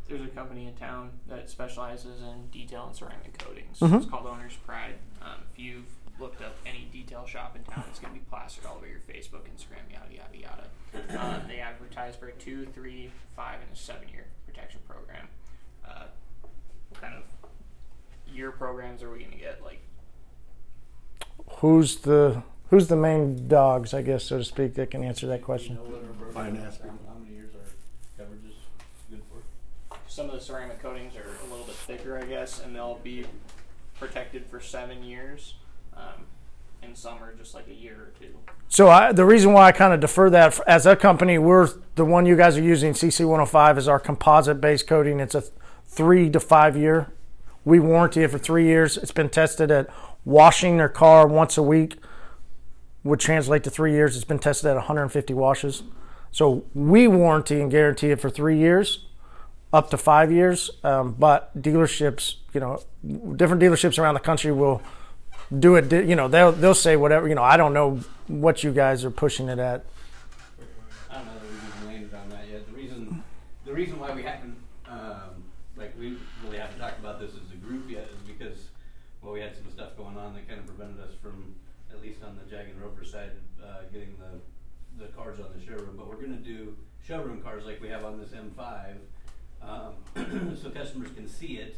there's 0.10 0.21
a 0.21 0.27
company 0.27 0.65
in 0.65 0.73
town 0.73 1.12
that 1.27 1.49
specializes 1.49 2.21
in 2.21 2.47
detail 2.51 2.86
and 2.88 2.95
ceramic 2.95 3.38
coatings. 3.38 3.79
Mm-hmm. 3.79 3.95
It's 3.95 4.05
called 4.08 4.25
Owner's 4.25 4.55
Pride. 4.55 4.95
Um, 5.21 5.43
if 5.53 5.60
you've 5.60 5.86
looked 6.19 6.41
up 6.41 6.58
any 6.65 6.89
detail 6.91 7.25
shop 7.27 7.55
in 7.55 7.63
town, 7.71 7.86
it's 7.89 7.99
going 7.99 8.13
to 8.13 8.19
be 8.19 8.25
plastered 8.29 8.65
all 8.65 8.77
over 8.77 8.88
your 8.88 8.99
Facebook, 8.99 9.45
Instagram, 9.45 9.86
yada 9.91 10.12
yada 10.12 10.38
yada. 10.38 11.19
Uh, 11.19 11.47
they 11.47 11.60
advertise 11.60 12.15
for 12.15 12.27
a 12.27 12.32
two, 12.34 12.65
three, 12.73 13.12
five, 13.36 13.62
and 13.62 13.71
a 13.71 13.75
seven-year 13.75 14.25
protection 14.47 14.79
program. 14.89 15.27
Uh, 15.88 16.05
what 16.89 17.01
kind 17.01 17.13
of 17.13 17.23
year 18.39 18.52
programs 18.52 19.04
are 19.04 19.12
we 19.12 19.19
going 19.19 19.32
to 19.32 19.38
get? 19.38 19.62
Like 19.63 19.82
Who's 21.58 21.97
the 21.97 22.41
who's 22.69 22.88
the 22.88 22.95
main 22.95 23.47
dogs, 23.47 23.93
I 23.93 24.02
guess, 24.02 24.23
so 24.23 24.38
to 24.38 24.43
speak, 24.43 24.75
that 24.75 24.91
can 24.91 25.04
answer 25.04 25.28
that 25.28 25.43
question? 25.43 25.78
Fine, 26.34 26.58
ask 26.58 26.84
me. 26.84 26.89
How 27.08 27.15
many 27.15 27.36
years 27.36 27.52
our 27.56 28.23
coverage 28.23 28.45
is 28.49 28.56
good 29.10 29.21
for? 29.30 29.97
some 30.08 30.28
of 30.28 30.32
the 30.34 30.41
ceramic 30.41 30.82
coatings 30.82 31.15
are 31.15 31.28
a 31.45 31.49
little 31.49 31.65
bit 31.65 31.75
thicker, 31.75 32.17
I 32.17 32.23
guess, 32.23 32.62
and 32.63 32.75
they'll 32.75 32.99
be 33.04 33.25
protected 33.99 34.45
for 34.45 34.60
seven 34.60 35.04
years. 35.04 35.56
Um, 35.95 36.25
and 36.82 36.97
some 36.97 37.21
are 37.21 37.34
just 37.34 37.54
like 37.54 37.67
a 37.67 37.73
year 37.73 37.95
or 37.95 38.13
two. 38.19 38.34
So 38.69 38.88
I, 38.88 39.12
the 39.12 39.25
reason 39.25 39.52
why 39.52 39.67
I 39.67 39.71
kind 39.73 39.93
of 39.93 39.99
defer 39.99 40.30
that 40.30 40.58
as 40.65 40.86
a 40.86 40.95
company, 40.95 41.38
we're 41.38 41.69
the 41.95 42.06
one 42.06 42.25
you 42.25 42.38
guys 42.38 42.58
are 42.58 42.62
using. 42.63 42.93
CC105 42.93 43.78
is 43.78 43.88
our 43.89 43.99
composite-based 43.99 44.88
coating. 44.88 45.19
It's 45.19 45.36
a 45.36 45.43
three 45.86 46.30
to 46.30 46.39
five 46.39 46.78
year. 46.78 47.12
We 47.65 47.80
warranty 47.80 48.24
it 48.24 48.32
for 48.32 48.38
three 48.38 48.65
years. 48.65 48.98
It's 48.98 49.12
been 49.12 49.30
tested 49.30 49.72
at 49.72 49.89
washing 50.26 50.78
their 50.78 50.89
car 50.89 51.28
once 51.28 51.58
a 51.58 51.63
week 51.63 51.98
would 53.04 53.19
translate 53.19 53.63
to 53.63 53.69
three 53.69 53.93
years. 53.93 54.15
It's 54.15 54.26
been 54.26 54.39
tested 54.39 54.69
at 54.69 54.76
150 54.76 55.34
washes. 55.34 55.84
So 56.32 56.65
we 56.74 57.08
warranty 57.08 57.62
and 57.62 57.72
guarantee 57.72 58.12
it 58.12 58.19
for 58.19 58.30
three 58.30 58.58
years, 58.58 59.06
up 59.74 59.89
to 59.91 59.98
five 59.98 60.32
years. 60.32 60.69
Um, 60.84 61.15
but 61.17 61.60
dealerships, 61.60 62.36
you 62.54 62.60
know, 62.60 62.82
different 63.36 63.62
dealerships 63.62 63.98
around 63.98 64.15
the 64.15 64.19
country 64.19 64.52
will 64.52 64.82
do 65.58 65.76
it. 65.76 65.91
You 65.91 66.15
know, 66.15 66.28
they'll 66.28 66.52
they'll 66.52 66.76
say 66.76 66.95
whatever. 66.95 67.28
You 67.28 67.36
know, 67.36 67.43
I 67.43 67.58
don't 67.58 67.74
know 67.74 68.00
what 68.28 68.63
you 68.63 68.72
guys 68.72 69.04
are 69.04 69.12
pushing 69.12 69.50
it 69.50 69.60
at. 69.60 69.86
I 71.10 71.15
don't 71.15 71.26
know 71.26 71.34
that 71.34 71.41
we've 71.50 71.88
landed 71.88 72.13
on 72.13 72.30
that 72.30 72.48
yet. 72.50 72.67
The 72.67 72.74
reason, 72.74 73.24
the 73.65 73.74
reason 73.74 74.00
why 74.00 74.13
we 74.13 74.22
haven't, 74.22 74.56
um, 74.88 75.43
like, 75.76 75.98
we 75.98 76.17
really 76.43 76.60
haven't 76.60 76.80
talked 76.80 77.00
about 77.00 77.19
this 77.19 77.32
as 77.32 77.52
a 77.52 77.56
group 77.56 77.89
yet 77.89 78.08
is 78.13 78.28
because, 78.28 78.69
well, 79.22 79.34
we 79.34 79.39
had 79.39 79.56
some 79.56 79.65
stuff 79.72 79.98
going 79.98 80.15
on 80.17 80.36
that 80.36 80.48
kind 80.48 80.60
of 80.60 80.67
prevented 80.67 81.02
us 81.02 81.15
from, 81.22 81.56
at 81.91 82.02
least 82.02 82.24
on 82.24 82.38
the 82.38 82.50
Jag 82.50 82.69
and 82.69 82.80
Rover 82.80 83.04
side, 83.04 83.32
uh, 83.63 83.89
getting 83.91 84.13
the, 84.19 85.04
the 85.04 85.12
cars 85.13 85.39
on 85.39 85.48
the 85.58 85.65
showroom. 85.65 85.95
But 85.98 86.08
we're 86.08 86.22
gonna 86.22 86.36
do 86.36 86.76
showroom 87.10 87.41
cars 87.41 87.65
like 87.65 87.82
we 87.82 87.89
have 87.89 88.06
on 88.06 88.19
this 88.19 88.34
M 88.38 88.54
five, 88.56 89.02
um, 89.65 89.98
so 90.62 90.69
customers 90.69 91.10
can 91.15 91.28
see 91.28 91.58
it, 91.58 91.78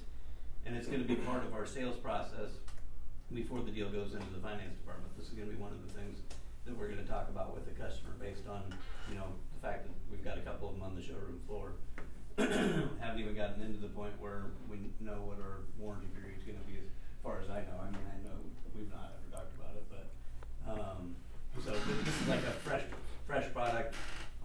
and 0.65 0.76
it's 0.76 0.88
gonna 0.88 1.08
be 1.08 1.15
part 1.15 1.46
of 1.46 1.54
our 1.54 1.65
sales 1.65 1.96
process 1.96 2.60
before 3.34 3.62
the 3.62 3.72
deal 3.72 3.89
goes 3.89 4.13
into 4.13 4.28
the 4.36 4.44
finance 4.44 4.76
department. 4.76 5.15
This 5.17 5.28
is 5.28 5.34
gonna 5.34 5.50
be 5.50 5.56
one 5.56 5.72
of 5.72 5.88
the 5.88 5.94
things 5.96 6.20
that 6.65 6.78
we're 6.78 6.89
gonna 6.89 7.08
talk 7.08 7.30
about 7.30 7.56
with 7.56 7.63
the 7.63 7.72
customer 7.72 8.12
based 8.20 8.44
on, 8.46 8.76
you 9.08 9.15
know, 9.15 9.32
the 9.56 9.65
fact 9.65 9.88
that 9.88 9.94
we've 10.12 10.24
got 10.24 10.38
a 10.38 10.41
couple 10.41 10.67
of 10.67 10.76
them 10.76 10.84
on 10.84 10.96
the 11.00 11.02
showroom 11.02 11.39
floor. 11.48 11.80
Haven't 13.00 13.24
even 13.24 13.34
gotten 13.34 13.63
into 13.63 13.80
the 13.80 13.88
point 13.96 14.12
where 14.20 14.52
we 14.70 14.91
know 15.00 15.24
what 15.24 15.39
our 15.39 15.63
warranty 15.80 16.12
period 16.12 16.39
is 16.39 16.44
gonna 16.44 16.60
be, 16.67 16.76
as 16.76 16.91
far 17.24 17.39
as 17.39 17.48
I 17.50 17.63
know. 17.72 17.80
I 17.80 17.88
mean, 17.88 18.04
I 18.04 18.20
know 18.28 18.36
we've 18.76 18.91
not 18.91 19.15
ever 19.15 19.32
talked 19.32 19.56
about 19.56 19.80
it, 19.80 19.88
but, 19.88 20.12
um, 20.67 21.15
so 21.63 21.72
this 21.72 22.20
is 22.20 22.28
like 22.28 22.44
a 22.44 22.52
fresh, 22.67 22.84
fresh 23.26 23.48
product. 23.54 23.96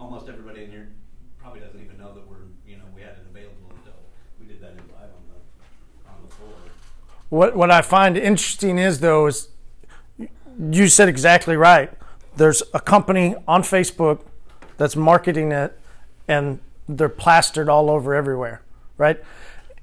Almost 0.07 0.29
everybody 0.29 0.62
in 0.62 0.71
here 0.71 0.88
probably 1.37 1.59
doesn't 1.59 1.83
even 1.83 1.99
know 1.99 2.14
that 2.14 2.25
we're, 2.29 2.47
you 2.64 2.77
know, 2.77 2.85
we 2.95 3.01
had 3.01 3.14
it 3.14 3.27
available 3.29 3.73
until 3.77 3.99
we 4.38 4.47
did 4.47 4.61
that 4.61 4.71
in 4.71 4.77
live 4.77 5.11
on 5.11 5.25
the, 5.27 6.09
on 6.09 6.14
the 6.23 6.33
floor. 6.33 6.53
What 7.29 7.57
what 7.57 7.73
I 7.73 7.83
find 7.83 8.16
interesting 8.16 8.79
is 8.79 9.01
though 9.01 9.27
is 9.27 9.49
you 10.71 10.87
said 10.87 11.09
exactly 11.09 11.57
right. 11.57 11.90
There's 12.37 12.62
a 12.73 12.79
company 12.79 13.35
on 13.49 13.62
Facebook 13.62 14.21
that's 14.77 14.95
marketing 14.95 15.51
it 15.51 15.77
and 16.29 16.61
they're 16.88 17.09
plastered 17.09 17.69
all 17.69 17.90
over 17.90 18.14
everywhere, 18.14 18.62
right? 18.99 19.19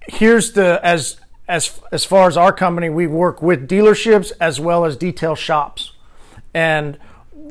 Here's 0.08 0.54
the 0.54 0.80
as 0.84 1.20
as 1.50 1.82
as 1.92 2.06
far 2.06 2.30
as 2.30 2.38
our 2.38 2.54
company, 2.54 2.90
we 2.90 3.08
work 3.08 3.42
with 3.42 3.68
dealerships 3.68 4.32
as 4.40 4.58
well 4.58 4.86
as 4.86 4.96
detail 4.96 5.36
shops. 5.36 5.92
And 6.54 6.98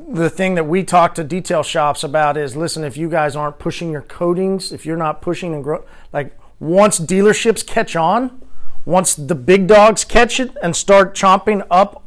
the 0.09 0.31
thing 0.31 0.55
that 0.55 0.65
we 0.65 0.85
talk 0.85 1.15
to 1.15 1.25
detail 1.25 1.63
shops 1.63 2.03
about 2.03 2.37
is 2.37 2.57
listen, 2.57 2.85
if 2.85 2.97
you 2.97 3.09
guys 3.09 3.37
aren't 3.37 3.59
pushing 3.59 3.91
your 3.91 4.03
coatings, 4.03 4.73
if 4.73 4.87
you're 4.87 4.97
not 4.97 5.21
pushing 5.23 5.55
and 5.55 5.63
grow 5.63 5.85
like 6.13 6.37
once 6.61 6.99
dealerships 6.99 7.67
catch 7.67 7.97
on, 7.97 8.43
once 8.85 9.15
the 9.15 9.35
big 9.35 9.67
dogs 9.67 10.05
catch 10.05 10.41
it 10.41 10.57
and 10.63 10.75
start 10.75 11.15
chomping 11.15 11.67
up 11.71 12.03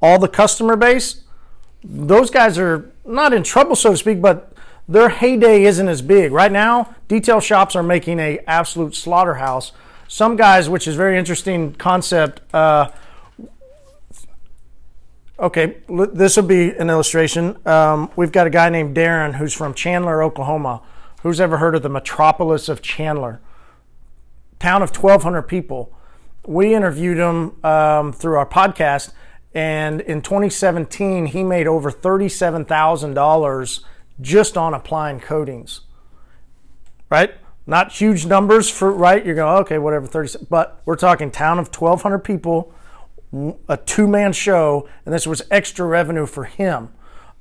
all 0.00 0.18
the 0.18 0.28
customer 0.28 0.76
base, 0.76 1.22
those 1.84 2.30
guys 2.30 2.58
are 2.58 2.90
not 3.04 3.32
in 3.32 3.42
trouble, 3.42 3.76
so 3.76 3.90
to 3.90 3.96
speak, 3.96 4.20
but 4.20 4.52
their 4.88 5.08
heyday 5.08 5.64
isn't 5.64 5.88
as 5.88 6.02
big. 6.02 6.32
Right 6.32 6.52
now, 6.52 6.94
detail 7.08 7.40
shops 7.40 7.74
are 7.76 7.82
making 7.82 8.18
a 8.18 8.38
absolute 8.46 8.94
slaughterhouse. 8.94 9.72
Some 10.08 10.36
guys, 10.36 10.68
which 10.68 10.86
is 10.86 10.94
very 10.94 11.18
interesting 11.18 11.74
concept. 11.74 12.40
Uh, 12.54 12.90
okay, 15.38 15.76
this 15.88 16.36
will 16.36 16.44
be 16.44 16.70
an 16.70 16.90
illustration. 16.90 17.56
Um, 17.66 18.10
we've 18.16 18.32
got 18.32 18.46
a 18.46 18.50
guy 18.50 18.68
named 18.70 18.96
Darren 18.96 19.34
who's 19.36 19.54
from 19.54 19.74
Chandler, 19.74 20.22
Oklahoma. 20.22 20.82
Who's 21.22 21.40
ever 21.40 21.58
heard 21.58 21.74
of 21.74 21.82
the 21.82 21.88
metropolis 21.88 22.68
of 22.68 22.82
Chandler? 22.82 23.40
Town 24.58 24.82
of 24.82 24.90
1,200 24.96 25.42
people 25.42 25.92
we 26.46 26.74
interviewed 26.74 27.18
him 27.18 27.64
um, 27.64 28.12
through 28.12 28.36
our 28.36 28.46
podcast, 28.46 29.12
and 29.54 30.00
in 30.00 30.22
2017, 30.22 31.26
he 31.26 31.42
made 31.42 31.66
over 31.66 31.90
$37,000 31.90 33.80
just 34.20 34.56
on 34.56 34.74
applying 34.74 35.20
coatings. 35.20 35.80
Right? 37.10 37.34
Not 37.66 37.92
huge 37.92 38.26
numbers 38.26 38.70
for 38.70 38.92
right. 38.92 39.24
You're 39.24 39.34
going 39.34 39.58
okay, 39.62 39.78
whatever, 39.78 40.06
thirty. 40.06 40.38
But 40.48 40.80
we're 40.84 40.96
talking 40.96 41.30
town 41.30 41.58
of 41.58 41.66
1,200 41.66 42.20
people, 42.20 42.72
a 43.68 43.76
two-man 43.76 44.32
show, 44.32 44.88
and 45.04 45.14
this 45.14 45.26
was 45.26 45.42
extra 45.50 45.86
revenue 45.86 46.26
for 46.26 46.44
him. 46.44 46.90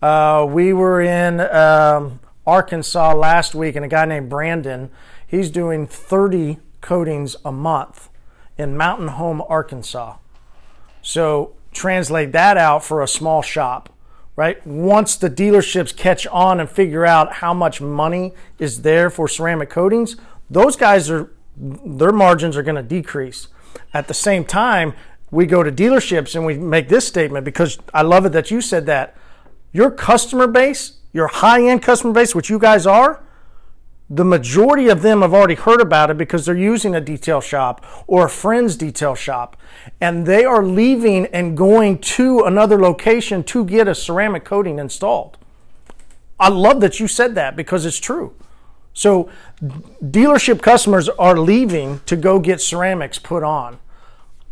Uh, 0.02 0.46
we 0.50 0.74
were 0.74 1.02
in 1.02 1.40
um, 1.40 2.20
Arkansas 2.46 3.14
last 3.14 3.56
week, 3.56 3.76
and 3.76 3.86
a 3.86 3.88
guy 3.88 4.06
named 4.06 4.30
Brandon, 4.30 4.90
he's 5.26 5.50
doing 5.50 5.88
30 5.88 6.60
coatings 6.82 7.36
a 7.44 7.52
month 7.52 8.10
in 8.58 8.78
Mountain 8.78 9.10
Home, 9.10 9.42
Arkansas. 9.48 10.18
So 11.02 11.56
translate 11.72 12.32
that 12.32 12.58
out 12.58 12.84
for 12.84 13.02
a 13.02 13.08
small 13.08 13.42
shop, 13.42 13.90
right? 14.36 14.66
Once 14.66 15.16
the 15.16 15.30
dealerships 15.30 15.96
catch 15.96 16.26
on 16.28 16.60
and 16.60 16.70
figure 16.70 17.06
out 17.06 17.34
how 17.34 17.54
much 17.54 17.82
money 17.82 18.34
is 18.60 18.82
there 18.82 19.10
for 19.10 19.28
ceramic 19.28 19.70
coatings, 19.70 20.16
those 20.50 20.76
guys 20.76 21.10
are 21.10 21.32
their 21.58 22.12
margins 22.12 22.58
are 22.58 22.64
going 22.64 22.76
to 22.76 22.84
decrease. 22.84 23.48
At 23.94 24.08
the 24.08 24.14
same 24.14 24.44
time, 24.46 24.94
we 25.36 25.46
go 25.46 25.62
to 25.62 25.72
dealerships 25.72 26.34
and 26.34 26.46
we 26.46 26.58
make 26.58 26.88
this 26.88 27.06
statement 27.06 27.44
because 27.44 27.78
I 27.94 28.04
love 28.04 28.26
it 28.26 28.32
that 28.32 28.50
you 28.52 28.62
said 28.62 28.86
that. 28.86 29.16
Your 29.74 29.92
customer 29.92 30.48
base, 30.48 30.94
your 31.12 31.28
high-end 31.28 31.82
customer 31.82 32.14
base, 32.14 32.34
which 32.34 32.50
you 32.50 32.58
guys 32.58 32.88
are, 32.88 33.22
the 34.10 34.24
majority 34.24 34.88
of 34.88 35.02
them 35.02 35.22
have 35.22 35.34
already 35.34 35.56
heard 35.56 35.82
about 35.82 36.10
it 36.10 36.18
because 36.18 36.46
they're 36.46 36.56
using 36.56 36.96
a 36.96 37.02
detail 37.02 37.42
shop 37.42 37.86
or 38.08 38.26
a 38.26 38.30
friend's 38.30 38.78
detail 38.78 39.14
shop. 39.14 39.58
And 40.00 40.26
they 40.26 40.46
are 40.46 40.64
leaving 40.64 41.26
and 41.28 41.58
going 41.58 41.98
to 42.00 42.42
another 42.42 42.80
location 42.80 43.44
to 43.46 43.66
get 43.66 43.90
a 43.90 43.96
ceramic 43.96 44.46
coating 44.46 44.80
installed. 44.80 45.38
I 46.40 46.48
love 46.48 46.80
that 46.80 47.00
you 47.02 47.08
said 47.08 47.36
that 47.36 47.58
because 47.58 47.86
it's 47.86 48.00
true. 48.00 48.36
So 48.94 49.30
dealership 50.02 50.62
customers 50.62 51.10
are 51.10 51.38
leaving 51.38 52.00
to 52.06 52.16
go 52.16 52.40
get 52.40 52.62
ceramics 52.62 53.20
put 53.20 53.44
on 53.44 53.80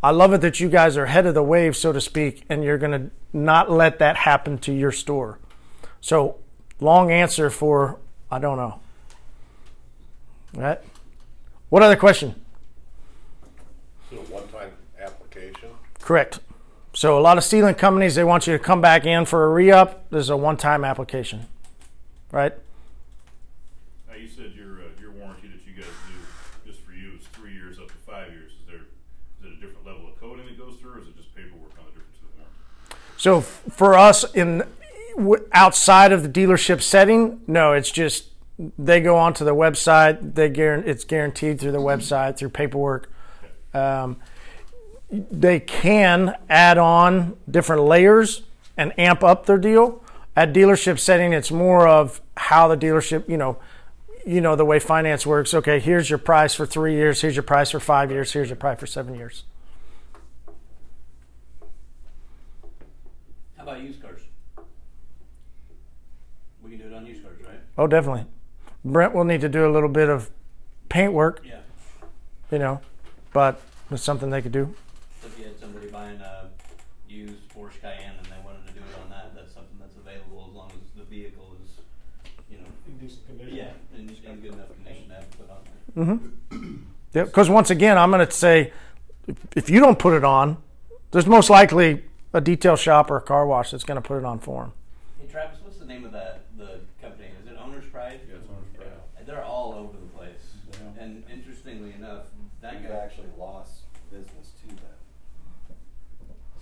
i 0.04 0.12
love 0.12 0.34
it 0.34 0.42
that 0.42 0.60
you 0.60 0.70
guys 0.70 0.98
are 0.98 1.06
ahead 1.06 1.26
of 1.26 1.34
the 1.34 1.44
wave 1.44 1.76
so 1.76 1.92
to 1.92 2.02
speak 2.02 2.44
and 2.50 2.63
you're 2.63 2.78
going 2.78 2.92
to 2.92 3.10
not 3.32 3.72
let 3.72 3.98
that 4.00 4.16
happen 4.18 4.58
to 4.58 4.72
your 4.72 4.92
store 4.92 5.39
so 6.02 6.38
long 6.80 7.12
answer 7.12 7.50
for 7.50 7.98
i 8.30 8.38
don't 8.38 8.58
know 8.58 8.80
Right. 10.56 10.80
What 11.70 11.82
other 11.82 11.96
question? 11.96 12.36
So 14.10 14.18
one-time 14.18 14.72
application? 15.02 15.70
Correct. 16.00 16.39
So 16.94 17.18
a 17.18 17.22
lot 17.22 17.39
of 17.39 17.44
sealant 17.44 17.80
companies 17.80 18.13
they 18.13 18.24
want 18.24 18.46
you 18.46 18.54
to 18.54 18.63
come 18.63 18.80
back 18.80 19.06
in 19.06 19.26
for 19.26 19.46
a 19.46 19.50
re-up. 19.50 20.08
This 20.12 20.22
is 20.22 20.30
a 20.30 20.38
one-time 20.38 20.86
application, 20.86 21.48
right? 22.32 22.54
Now, 24.08 24.16
you 24.16 24.28
said 24.28 24.54
your, 24.56 24.82
uh, 24.82 25.02
your 25.02 25.10
warranty 25.12 25.48
that 25.48 25.66
you 25.66 25.74
guys 25.74 25.89
do, 26.08 26.72
just 26.72 26.86
for 26.86 26.92
you, 26.92 27.13
is 27.20 27.26
three 27.28 27.54
years 27.54 27.80
up 27.80 27.88
to 27.88 27.98
five 28.06 28.32
years. 28.32 28.52
Is 28.52 28.68
there, 28.68 28.76
is 28.76 28.84
it 29.46 29.54
a 29.58 29.62
different 29.62 29.86
level 29.86 30.08
of 30.08 30.20
coating 30.20 30.46
that 30.46 30.58
goes 30.58 30.76
through, 30.80 30.94
or 30.94 31.00
is 31.00 31.08
it 31.08 31.18
just 31.18 31.34
paperwork 31.36 31.72
on 31.80 31.86
the 31.86 31.92
difference 31.92 32.18
of 32.22 32.36
the 32.36 32.42
warranty? 32.42 32.96
So 33.18 33.38
f- 33.40 33.64
for 33.72 33.96
us 33.96 34.24
in 34.34 34.64
w- 35.18 35.46
outside 35.52 36.12
of 36.12 36.24
the 36.24 36.30
dealership 36.30 36.82
setting, 36.82 37.42
no, 37.48 37.74
it's 37.74 37.92
just 37.92 38.26
they 38.78 39.00
go 39.02 39.18
onto 39.18 39.44
the 39.44 39.56
website. 39.56 40.36
They 40.36 40.50
guarantee 40.50 40.90
it's 40.90 41.04
guaranteed 41.04 41.60
through 41.60 41.72
the 41.72 41.80
website 41.80 42.38
through 42.38 42.50
paperwork. 42.50 43.12
Um, 43.74 44.18
they 45.10 45.60
can 45.60 46.36
add 46.50 46.78
on 46.78 47.38
different 47.50 47.84
layers 47.84 48.44
and 48.78 48.98
amp 49.00 49.24
up 49.24 49.46
their 49.46 49.58
deal. 49.58 50.04
At 50.36 50.54
dealership 50.54 50.98
setting, 51.00 51.34
it's 51.34 51.52
more 51.52 51.88
of 51.88 52.22
how 52.36 52.68
the 52.68 52.78
dealership, 52.78 53.30
you 53.30 53.38
know, 53.38 53.58
you 54.26 54.42
know 54.42 54.56
the 54.56 54.66
way 54.66 54.80
finance 54.80 55.26
works. 55.26 55.54
Okay, 55.54 55.80
here's 55.80 56.10
your 56.10 56.20
price 56.20 56.54
for 56.54 56.66
three 56.66 56.94
years. 56.96 57.22
Here's 57.22 57.36
your 57.36 57.44
price 57.44 57.72
for 57.72 57.80
five 57.80 58.12
years. 58.12 58.32
Here's 58.34 58.50
your 58.50 58.56
price 58.56 58.80
for 58.80 58.88
seven 58.88 59.16
years. 59.16 59.44
How 63.58 63.64
about 63.64 63.82
used 63.82 64.02
cars? 64.02 64.22
We 66.64 66.72
can 66.72 66.80
do 66.80 66.88
it 66.88 66.94
on 66.94 67.06
used 67.06 67.24
cars, 67.24 67.38
right? 67.46 67.60
Oh, 67.78 67.88
definitely. 67.88 68.26
Brent 68.86 69.14
will 69.14 69.24
need 69.24 69.42
to 69.42 69.50
do 69.50 69.66
a 69.68 69.72
little 69.72 69.90
bit 69.90 70.10
of 70.10 70.30
paint 70.90 71.14
work, 71.14 71.42
Yeah. 71.46 71.60
you 72.52 72.60
know, 72.60 72.82
but 73.32 73.62
it's 73.90 74.04
something 74.04 74.30
they 74.30 74.42
could 74.42 74.52
do. 74.52 74.76
So 75.22 75.28
if 75.28 75.40
you 75.40 75.46
had 75.46 75.58
somebody 75.60 75.88
buying 75.88 76.20
a 76.20 76.50
used 77.08 77.48
Porsche 77.50 77.80
Cayenne 77.82 78.16
and 78.18 78.26
they 78.28 78.44
wanted 78.44 78.68
to 78.68 78.74
do 78.74 78.80
it 78.80 79.00
on 79.02 79.10
that, 79.10 79.34
that's 79.34 79.54
something 79.54 79.78
that's 79.80 79.96
available 79.96 80.48
as 80.50 80.54
long 80.56 80.72
as 80.72 80.98
the 80.98 81.04
vehicle 81.06 81.56
is, 81.64 81.80
you 82.52 82.58
know, 82.58 82.66
In 82.88 82.98
decent 82.98 83.23
condition. 83.38 83.58
yeah, 83.58 84.00
in, 84.00 84.10
in 84.10 84.39
good 84.39 84.54
enough 84.54 84.74
condition 84.76 85.08
to 85.10 85.15
have 85.15 85.24
it 85.24 85.38
put 85.38 85.50
on 85.50 85.58
there. 85.96 86.06
Mm-hmm. 86.06 86.76
Yeah, 87.13 87.24
because 87.24 87.50
once 87.50 87.69
again, 87.69 87.98
I'm 87.98 88.12
going 88.12 88.26
to 88.26 88.32
say, 88.32 88.74
if, 89.28 89.38
if 89.56 89.69
you 89.69 89.80
don't 89.80 90.00
put 90.00 90.13
it 90.13 90.24
on, 90.24 90.58
there's 91.12 91.28
most 91.28 91.50
likely 91.50 92.04
a 92.34 92.41
detail 92.41 92.76
shop 92.76 93.12
or 93.12 93.17
a 93.17 93.22
car 93.22 93.46
wash 93.46 93.72
that's 93.72 93.84
going 93.84 94.02
to 94.02 94.08
put 94.08 94.17
it 94.17 94.26
on 94.26 94.39
for 94.39 94.63
them. 94.63 94.74
Hey 95.22 95.28
Travis, 95.28 95.60
what's 95.63 95.78
the 95.78 95.86
name 95.86 96.06
of 96.06 96.12
that 96.12 96.46
the 96.58 96.80
company? 97.02 97.28
Is 97.41 97.52
it 97.52 97.58
Owner's 97.63 97.86
Pride? 97.86 98.19
Yeah, 98.28 98.38
it's 98.38 98.48
Owner's 98.50 98.76
Pride. 98.76 98.88
And 99.17 99.28
They're 99.28 99.43
all 99.43 99.74
over 99.74 99.93
the 99.93 100.17
place. 100.17 100.54
And 101.00 101.24
interestingly 101.32 101.93
enough, 101.93 102.24
that 102.62 102.82
We've 102.82 102.89
guy 102.89 102.96
actually 102.96 103.28
lost 103.38 103.82
business 104.10 104.54
to 104.62 104.67
them. 104.67 105.78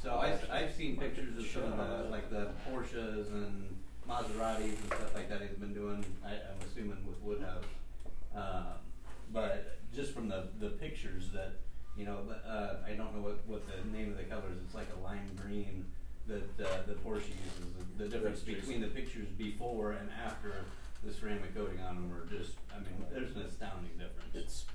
So 0.01 0.15
I, 0.15 0.37
I've 0.51 0.73
seen 0.73 0.97
pictures 0.97 1.37
of 1.37 1.45
some 1.47 1.63
of 1.63 1.77
the, 1.77 2.09
like 2.09 2.29
the 2.29 2.49
Porsches 2.67 3.31
and 3.31 3.75
Maseratis 4.09 4.63
and 4.63 4.85
stuff 4.87 5.15
like 5.15 5.29
that 5.29 5.41
he's 5.41 5.57
been 5.57 5.73
doing, 5.73 6.03
I, 6.25 6.31
I'm 6.31 6.67
assuming 6.67 6.97
with 7.07 7.21
Woodhouse. 7.21 7.63
Um, 8.35 8.63
but 9.33 9.79
just 9.95 10.13
from 10.13 10.27
the, 10.27 10.47
the 10.59 10.69
pictures 10.69 11.29
that, 11.33 11.53
you 11.97 12.05
know, 12.05 12.19
uh, 12.47 12.75
I 12.87 12.93
don't 12.93 13.13
know 13.15 13.21
what, 13.21 13.45
what 13.47 13.63
the 13.67 13.97
name 13.97 14.11
of 14.11 14.17
the 14.17 14.23
colors, 14.23 14.57
it's 14.63 14.75
like 14.75 14.87
a 14.97 15.03
lime 15.03 15.29
green 15.35 15.85
that, 16.27 16.65
uh, 16.65 16.83
the 16.87 16.93
Porsche 16.93 17.29
uses. 17.29 17.73
The, 17.97 18.03
the 18.03 18.09
difference 18.09 18.39
between 18.41 18.81
the 18.81 18.87
pictures 18.87 19.27
before 19.37 19.91
and 19.91 20.09
after 20.25 20.65
the 21.03 21.11
ceramic 21.13 21.55
coating 21.55 21.79
on 21.81 21.95
them 21.95 22.11
are 22.13 22.25
just, 22.27 22.53
I 22.73 22.79
mean, 22.79 23.05
there's 23.11 23.35
an 23.35 23.41
astounding 23.41 23.91
difference. 23.97 24.33
It's 24.33 24.65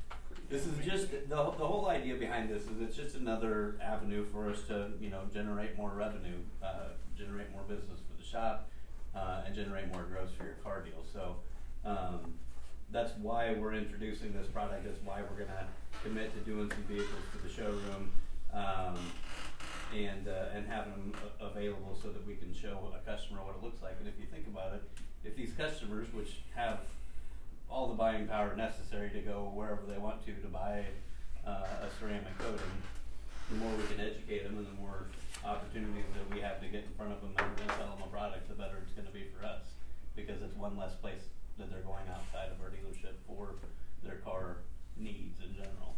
This 0.49 0.67
is 0.67 0.85
just 0.85 1.11
the 1.11 1.27
the 1.29 1.67
whole 1.67 1.89
idea 1.89 2.15
behind 2.17 2.51
this 2.51 2.65
is 2.65 2.81
it's 2.81 2.97
just 2.97 3.17
another 3.17 3.77
avenue 3.83 4.25
for 4.33 4.51
us 4.51 4.63
to 4.69 4.91
you 5.01 5.11
know 5.11 5.23
generate 5.33 5.77
more 5.77 5.91
revenue, 5.91 6.39
uh, 6.63 6.95
generate 7.17 7.51
more 7.53 7.63
business 7.63 7.99
for 8.07 8.17
the 8.21 8.27
shop, 8.29 8.71
uh, 9.15 9.43
and 9.47 9.55
generate 9.55 9.89
more 9.93 10.05
gross 10.05 10.31
for 10.37 10.45
your 10.45 10.59
car 10.63 10.83
deal. 10.83 11.03
So 11.13 11.37
um, 11.85 12.35
that's 12.97 13.13
why 13.21 13.53
we're 13.53 13.75
introducing 13.75 14.33
this 14.33 14.47
product. 14.49 14.85
That's 14.85 15.03
why 15.05 15.21
we're 15.21 15.45
gonna 15.45 15.69
commit 16.03 16.33
to 16.33 16.41
doing 16.51 16.71
some 16.71 16.85
vehicles 16.89 17.29
to 17.33 17.39
the 17.47 17.53
showroom. 17.53 18.11
Um, 18.55 18.97
and 19.95 20.27
uh, 20.27 20.57
and 20.57 20.67
having 20.67 20.93
them 20.93 21.13
available 21.39 21.97
so 22.03 22.09
that 22.09 22.27
we 22.27 22.35
can 22.35 22.53
show 22.53 22.91
a 22.91 22.99
customer 23.09 23.39
what 23.45 23.55
it 23.55 23.63
looks 23.63 23.83
like. 23.83 23.95
And 24.01 24.09
if 24.09 24.15
you 24.19 24.27
think 24.27 24.49
about 24.49 24.73
it, 24.75 24.83
if 25.25 25.37
these 25.37 25.53
customers, 25.53 26.09
which 26.13 26.43
have 26.57 26.81
all 27.71 27.87
the 27.87 27.95
buying 27.95 28.27
power 28.27 28.57
necessary 28.57 29.11
to 29.11 29.21
go 29.21 29.53
wherever 29.55 29.83
they 29.87 29.99
want 29.99 30.25
to 30.27 30.33
to 30.33 30.49
buy 30.49 30.85
uh, 31.47 31.87
a 31.87 31.89
ceramic 32.01 32.37
coating, 32.39 32.77
the 33.51 33.57
more 33.57 33.71
we 33.77 33.87
can 33.87 34.01
educate 34.01 34.43
them 34.43 34.59
and 34.59 34.67
the 34.67 34.81
more 34.81 35.07
opportunities 35.45 36.11
that 36.19 36.27
we 36.35 36.41
have 36.41 36.61
to 36.61 36.67
get 36.67 36.83
in 36.83 36.91
front 36.97 37.13
of 37.13 37.21
them 37.21 37.31
and 37.39 37.71
sell 37.79 37.95
them 37.95 38.03
a 38.03 38.11
product, 38.11 38.49
the 38.49 38.55
better 38.55 38.83
it's 38.83 38.93
gonna 38.93 39.13
be 39.15 39.27
for 39.39 39.47
us. 39.47 39.63
Because 40.17 40.43
it's 40.43 40.57
one 40.57 40.77
less 40.77 40.95
place 40.95 41.29
that 41.59 41.71
they're 41.71 41.81
going 41.81 42.07
outside 42.13 42.51
of 42.53 42.61
our 42.63 42.71
dealership 42.71 43.17
for 43.27 43.55
their 44.05 44.17
car 44.17 44.59
needs 44.97 45.41
in 45.41 45.55
general. 45.55 45.97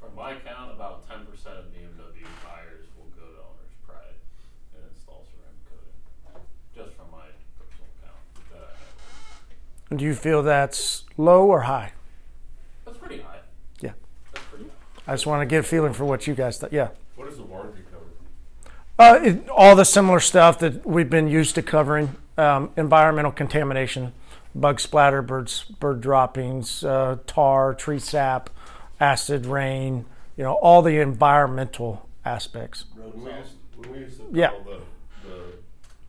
From 0.00 0.14
my 0.16 0.34
count, 0.34 0.72
about 0.72 1.08
ten 1.08 1.26
percent 1.26 1.56
of 1.58 1.64
BMW 1.66 2.26
buyers 2.44 2.86
will 2.96 3.10
go 3.14 3.26
to 3.26 3.38
Owner's 3.38 3.76
Pride 3.86 4.18
and 4.74 4.82
install 4.90 5.24
ceramic 5.30 5.62
coating. 5.70 6.44
Just 6.74 6.96
from 6.96 7.06
my 7.12 7.28
personal 7.58 7.88
count 8.02 8.18
that 8.50 8.62
I 8.62 9.90
have. 9.90 9.98
Do 9.98 10.04
you 10.04 10.14
feel 10.14 10.42
that's 10.42 11.04
low 11.16 11.46
or 11.46 11.62
high? 11.62 11.92
That's 12.84 12.98
pretty 12.98 13.20
high. 13.20 13.40
Yeah. 13.80 13.92
That's 14.32 14.46
pretty 14.46 14.64
high. 14.64 15.12
I 15.12 15.14
just 15.14 15.26
want 15.26 15.42
to 15.42 15.46
get 15.46 15.60
a 15.60 15.62
feeling 15.62 15.92
for 15.92 16.04
what 16.04 16.26
you 16.26 16.34
guys 16.34 16.58
thought. 16.58 16.72
Yeah. 16.72 16.88
What 17.14 17.28
is 17.28 17.36
the 17.36 17.44
warranty 17.44 17.82
cover? 17.90 18.06
Uh, 18.98 19.20
it, 19.22 19.48
all 19.48 19.76
the 19.76 19.84
similar 19.84 20.18
stuff 20.18 20.58
that 20.58 20.84
we've 20.86 21.10
been 21.10 21.28
used 21.28 21.54
to 21.54 21.62
covering 21.62 22.16
um, 22.38 22.70
environmental 22.76 23.30
contamination, 23.32 24.12
bug 24.54 24.80
splatter, 24.80 25.22
birds, 25.22 25.64
bird 25.80 26.00
droppings, 26.00 26.84
uh, 26.84 27.18
tar, 27.26 27.74
tree 27.74 27.98
sap, 27.98 28.50
acid 29.00 29.46
rain, 29.46 30.04
you 30.36 30.44
know, 30.44 30.54
all 30.54 30.82
the 30.82 30.98
environmental 30.98 32.08
aspects. 32.24 32.84
Road 32.94 33.14
When 33.14 33.24
we 33.24 33.30
used, 33.38 33.52
when 33.76 33.92
we 33.92 33.98
used 33.98 34.18
to 34.18 34.26
Yeah. 34.32 34.50
sell 34.50 34.60
the, 34.62 35.28
the 35.28 35.42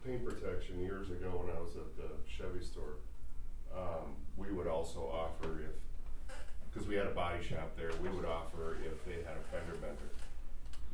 paint 0.06 0.26
protection 0.26 0.82
years 0.82 1.10
ago 1.10 1.30
when 1.44 1.56
I 1.56 1.60
was 1.60 1.76
at 1.76 1.96
the 1.98 2.10
Chevy 2.30 2.64
store, 2.64 2.96
um, 3.76 4.14
we 4.38 4.52
would 4.52 4.68
also 4.68 5.00
offer 5.12 5.62
if, 5.62 6.36
because 6.72 6.88
we 6.88 6.96
had 6.96 7.08
a 7.08 7.12
body 7.12 7.44
shop 7.44 7.76
there, 7.78 7.92
we 8.02 8.10
would 8.10 8.26
offer 8.26 8.78
if 8.86 9.04
they 9.06 9.24
had 9.24 9.38
a 9.38 9.44
fender 9.52 9.76
bender, 9.82 10.10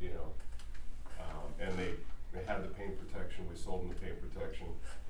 you 0.00 0.10
know. 0.10 0.32
Um, 1.18 1.52
and 1.60 1.76
they, 1.78 1.94
They 2.32 2.44
had 2.46 2.62
the 2.62 2.68
paint 2.68 2.94
protection, 2.96 3.44
we 3.50 3.56
sold 3.56 3.82
them 3.82 3.88
the 3.88 3.96
paint 3.96 4.14
protection. 4.14 4.19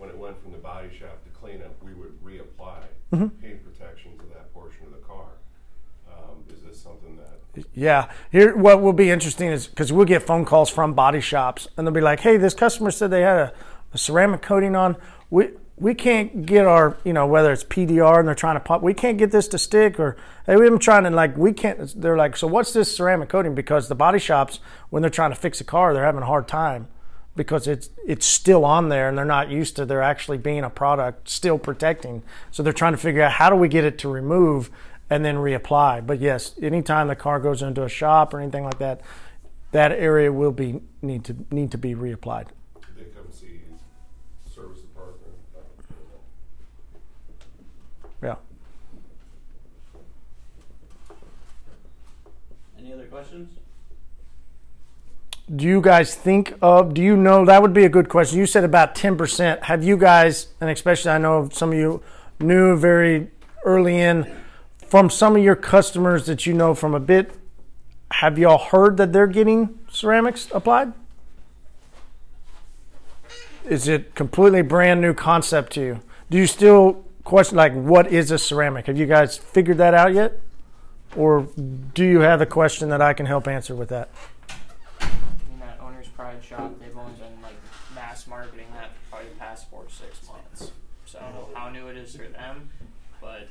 When 0.00 0.08
it 0.08 0.16
went 0.16 0.42
from 0.42 0.52
the 0.52 0.58
body 0.58 0.88
shop 0.98 1.22
to 1.24 1.30
cleanup, 1.38 1.76
we 1.84 1.92
would 1.92 2.24
reapply 2.24 2.78
paint 3.42 3.62
protection 3.62 4.12
to 4.16 4.24
that 4.32 4.50
portion 4.54 4.86
of 4.86 4.92
the 4.92 5.06
car. 5.06 5.26
Um, 6.10 6.42
is 6.48 6.62
this 6.62 6.80
something 6.80 7.18
that, 7.18 7.66
Yeah. 7.74 8.10
Here, 8.32 8.56
what 8.56 8.80
will 8.80 8.94
be 8.94 9.10
interesting 9.10 9.48
is 9.48 9.66
because 9.66 9.92
we'll 9.92 10.06
get 10.06 10.22
phone 10.22 10.46
calls 10.46 10.70
from 10.70 10.94
body 10.94 11.20
shops, 11.20 11.68
and 11.76 11.86
they'll 11.86 11.92
be 11.92 12.00
like, 12.00 12.20
"Hey, 12.20 12.38
this 12.38 12.54
customer 12.54 12.90
said 12.90 13.10
they 13.10 13.20
had 13.20 13.36
a, 13.36 13.52
a 13.92 13.98
ceramic 13.98 14.40
coating 14.40 14.74
on. 14.74 14.96
We 15.28 15.50
we 15.76 15.92
can't 15.94 16.46
get 16.46 16.64
our, 16.64 16.96
you 17.04 17.12
know, 17.12 17.26
whether 17.26 17.52
it's 17.52 17.64
PDR 17.64 18.20
and 18.20 18.26
they're 18.26 18.34
trying 18.34 18.56
to 18.56 18.60
pop, 18.60 18.80
we 18.80 18.94
can't 18.94 19.18
get 19.18 19.32
this 19.32 19.48
to 19.48 19.58
stick, 19.58 20.00
or 20.00 20.16
hey, 20.46 20.56
we've 20.56 20.70
been 20.70 20.78
trying 20.78 21.04
to 21.04 21.10
like, 21.10 21.36
we 21.36 21.52
can't. 21.52 22.00
They're 22.00 22.16
like, 22.16 22.38
so 22.38 22.46
what's 22.46 22.72
this 22.72 22.96
ceramic 22.96 23.28
coating? 23.28 23.54
Because 23.54 23.88
the 23.88 23.94
body 23.94 24.18
shops, 24.18 24.60
when 24.88 25.02
they're 25.02 25.10
trying 25.10 25.30
to 25.30 25.36
fix 25.38 25.60
a 25.60 25.64
car, 25.64 25.92
they're 25.92 26.06
having 26.06 26.22
a 26.22 26.26
hard 26.26 26.48
time 26.48 26.88
because 27.36 27.66
it's 27.66 27.90
it's 28.06 28.26
still 28.26 28.64
on 28.64 28.88
there 28.88 29.08
and 29.08 29.16
they're 29.16 29.24
not 29.24 29.50
used 29.50 29.76
to 29.76 29.86
there 29.86 30.02
actually 30.02 30.38
being 30.38 30.64
a 30.64 30.70
product 30.70 31.28
still 31.28 31.58
protecting. 31.58 32.22
So 32.50 32.62
they're 32.62 32.72
trying 32.72 32.92
to 32.92 32.98
figure 32.98 33.22
out 33.22 33.32
how 33.32 33.50
do 33.50 33.56
we 33.56 33.68
get 33.68 33.84
it 33.84 33.98
to 33.98 34.08
remove 34.08 34.70
and 35.08 35.24
then 35.24 35.36
reapply. 35.36 36.06
But 36.06 36.20
yes, 36.20 36.54
anytime 36.62 37.08
the 37.08 37.16
car 37.16 37.40
goes 37.40 37.62
into 37.62 37.84
a 37.84 37.88
shop 37.88 38.34
or 38.34 38.40
anything 38.40 38.64
like 38.64 38.78
that, 38.78 39.00
that 39.72 39.92
area 39.92 40.32
will 40.32 40.52
be 40.52 40.80
need 41.02 41.24
to 41.24 41.36
need 41.50 41.70
to 41.72 41.78
be 41.78 41.94
reapplied. 41.94 42.48
did 42.96 42.96
they 42.96 43.04
come 43.14 43.30
see 43.30 43.60
service 44.52 44.80
department? 44.80 45.32
Yeah. 48.22 48.36
Any 52.78 52.92
other 52.92 53.06
questions? 53.06 53.59
Do 55.54 55.64
you 55.66 55.80
guys 55.80 56.14
think 56.14 56.54
of? 56.62 56.94
Do 56.94 57.02
you 57.02 57.16
know 57.16 57.44
that 57.44 57.60
would 57.60 57.72
be 57.72 57.84
a 57.84 57.88
good 57.88 58.08
question? 58.08 58.38
You 58.38 58.46
said 58.46 58.62
about 58.62 58.94
ten 58.94 59.16
percent. 59.16 59.64
Have 59.64 59.82
you 59.82 59.96
guys, 59.96 60.48
and 60.60 60.70
especially 60.70 61.10
I 61.10 61.18
know 61.18 61.48
some 61.52 61.72
of 61.72 61.78
you 61.78 62.02
knew 62.38 62.76
very 62.76 63.30
early 63.64 63.98
in 63.98 64.32
from 64.86 65.10
some 65.10 65.36
of 65.36 65.42
your 65.42 65.56
customers 65.56 66.26
that 66.26 66.46
you 66.46 66.54
know 66.54 66.74
from 66.74 66.94
a 66.94 67.00
bit. 67.00 67.32
Have 68.12 68.38
y'all 68.38 68.58
heard 68.58 68.96
that 68.98 69.12
they're 69.12 69.26
getting 69.26 69.78
ceramics 69.90 70.48
applied? 70.52 70.92
Is 73.68 73.88
it 73.88 74.14
completely 74.14 74.62
brand 74.62 75.00
new 75.00 75.14
concept 75.14 75.72
to 75.74 75.80
you? 75.80 76.00
Do 76.28 76.38
you 76.38 76.46
still 76.46 77.04
question 77.24 77.56
like 77.56 77.72
what 77.72 78.06
is 78.12 78.30
a 78.30 78.38
ceramic? 78.38 78.86
Have 78.86 78.98
you 78.98 79.06
guys 79.06 79.36
figured 79.36 79.78
that 79.78 79.94
out 79.94 80.12
yet? 80.14 80.40
Or 81.16 81.48
do 81.94 82.04
you 82.04 82.20
have 82.20 82.40
a 82.40 82.46
question 82.46 82.88
that 82.90 83.02
I 83.02 83.14
can 83.14 83.26
help 83.26 83.48
answer 83.48 83.74
with 83.74 83.88
that? 83.88 84.08
in 85.52 85.60
that 85.60 85.78
owner's 85.80 86.08
pride 86.08 86.42
shop, 86.42 86.72
they've 86.80 86.96
only 86.96 87.12
been 87.12 87.42
like 87.42 87.54
mass 87.94 88.26
marketing 88.26 88.66
that 88.74 88.90
for 88.90 89.10
probably 89.10 89.28
the 89.30 89.36
past 89.36 89.70
four 89.70 89.84
to 89.84 89.92
six 89.94 90.20
months. 90.28 90.72
So 91.06 91.18
I 91.18 91.22
don't 91.22 91.34
know 91.34 91.48
how 91.54 91.70
new 91.70 91.86
it 91.88 91.96
is 91.96 92.16
for 92.16 92.24
them, 92.24 92.70
but 93.20 93.48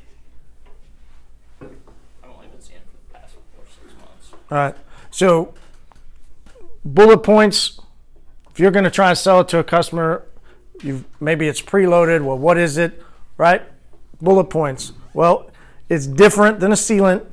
I've 1.62 2.32
only 2.34 2.48
been 2.48 2.62
seeing 2.62 2.80
it 2.80 2.86
for 2.90 2.98
the 3.14 3.20
past 3.20 3.36
four 3.56 3.66
to 3.66 3.72
six 3.72 3.94
months. 4.00 4.19
All 4.52 4.58
right. 4.58 4.76
So, 5.12 5.54
bullet 6.84 7.20
points. 7.20 7.80
If 8.52 8.60
you're 8.60 8.72
going 8.72 8.86
to 8.86 8.92
try 8.92 9.10
and 9.10 9.18
sell 9.18 9.42
it 9.42 9.48
to 9.50 9.60
a 9.60 9.64
customer, 9.64 10.26
you 10.82 11.06
maybe 11.20 11.48
it's 11.48 11.62
preloaded. 11.62 12.24
Well, 12.24 12.38
what 12.38 12.58
is 12.58 12.78
it? 12.78 13.02
Right? 13.38 13.62
Bullet 14.22 14.46
points. 14.46 14.94
Well, 15.14 15.50
it's 15.88 16.06
different 16.06 16.60
than 16.60 16.72
a 16.72 16.76
sealant. 16.76 17.26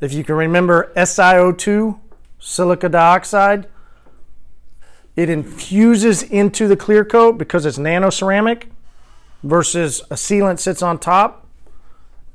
If 0.00 0.12
you 0.12 0.24
can 0.24 0.34
remember 0.34 0.92
SiO2, 0.96 1.98
silica 2.38 2.88
dioxide, 2.88 3.68
it 5.14 5.30
infuses 5.30 6.22
into 6.22 6.68
the 6.68 6.76
clear 6.76 7.04
coat 7.04 7.38
because 7.38 7.64
it's 7.64 7.78
nano 7.78 8.10
ceramic 8.10 8.68
versus 9.42 10.00
a 10.10 10.14
sealant 10.14 10.58
sits 10.58 10.82
on 10.82 10.98
top. 10.98 11.46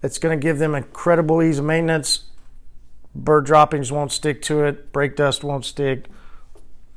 It's 0.02 0.18
going 0.18 0.38
to 0.38 0.42
give 0.42 0.58
them 0.58 0.74
incredible 0.74 1.44
ease 1.44 1.60
of 1.60 1.66
maintenance 1.66 2.31
bird 3.16 3.46
droppings 3.46 3.92
won't 3.92 4.12
stick 4.12 4.42
to 4.44 4.64
it, 4.64 4.92
brake 4.92 5.16
dust 5.16 5.44
won't 5.44 5.66
stick. 5.66 6.06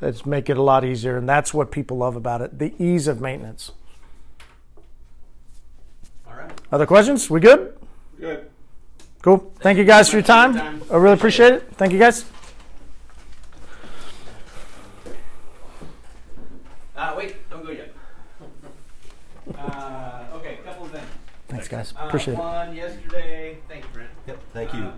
It's 0.01 0.27
make 0.27 0.51
it 0.51 0.57
a 0.57 0.63
lot 0.63 0.85
easier, 0.85 1.17
and 1.17 1.29
that's 1.29 1.55
what 1.55 1.71
people 1.71 1.97
love 1.99 2.17
about 2.17 2.41
it: 2.41 2.59
the 2.59 2.75
ease 2.83 3.07
of 3.07 3.21
maintenance. 3.21 3.73
All 6.27 6.37
right. 6.37 6.51
Other 6.71 6.87
questions? 6.87 7.31
We 7.31 7.41
good? 7.41 7.77
Good. 8.19 8.51
Cool. 9.23 9.53
Thank 9.61 9.79
you 9.79 9.85
guys 9.85 10.11
for 10.11 10.17
your 10.17 10.23
time. 10.23 10.83
I 10.91 10.97
really 10.97 11.15
appreciate 11.15 11.55
it. 11.55 11.73
Thank 11.77 11.93
you 11.93 11.99
guys. 11.99 12.27
Uh, 16.95 17.15
wait, 17.17 17.51
don't 17.51 17.65
go 17.65 17.71
yet. 17.71 17.93
Uh, 19.59 20.25
okay, 20.37 20.59
couple 20.65 20.87
of 20.87 20.91
things. 20.91 21.05
Thanks, 21.49 21.69
guys. 21.69 21.93
Uh, 22.01 22.07
Appreciate 22.07 22.35
it. 22.35 22.39
One, 22.39 22.75
yesterday, 22.75 23.59
thank 23.69 23.85
you, 23.85 23.91
Brent. 23.93 24.11
Yep, 24.27 24.39
thank 24.55 24.73
you. 24.73 24.81
Uh, 24.85 24.93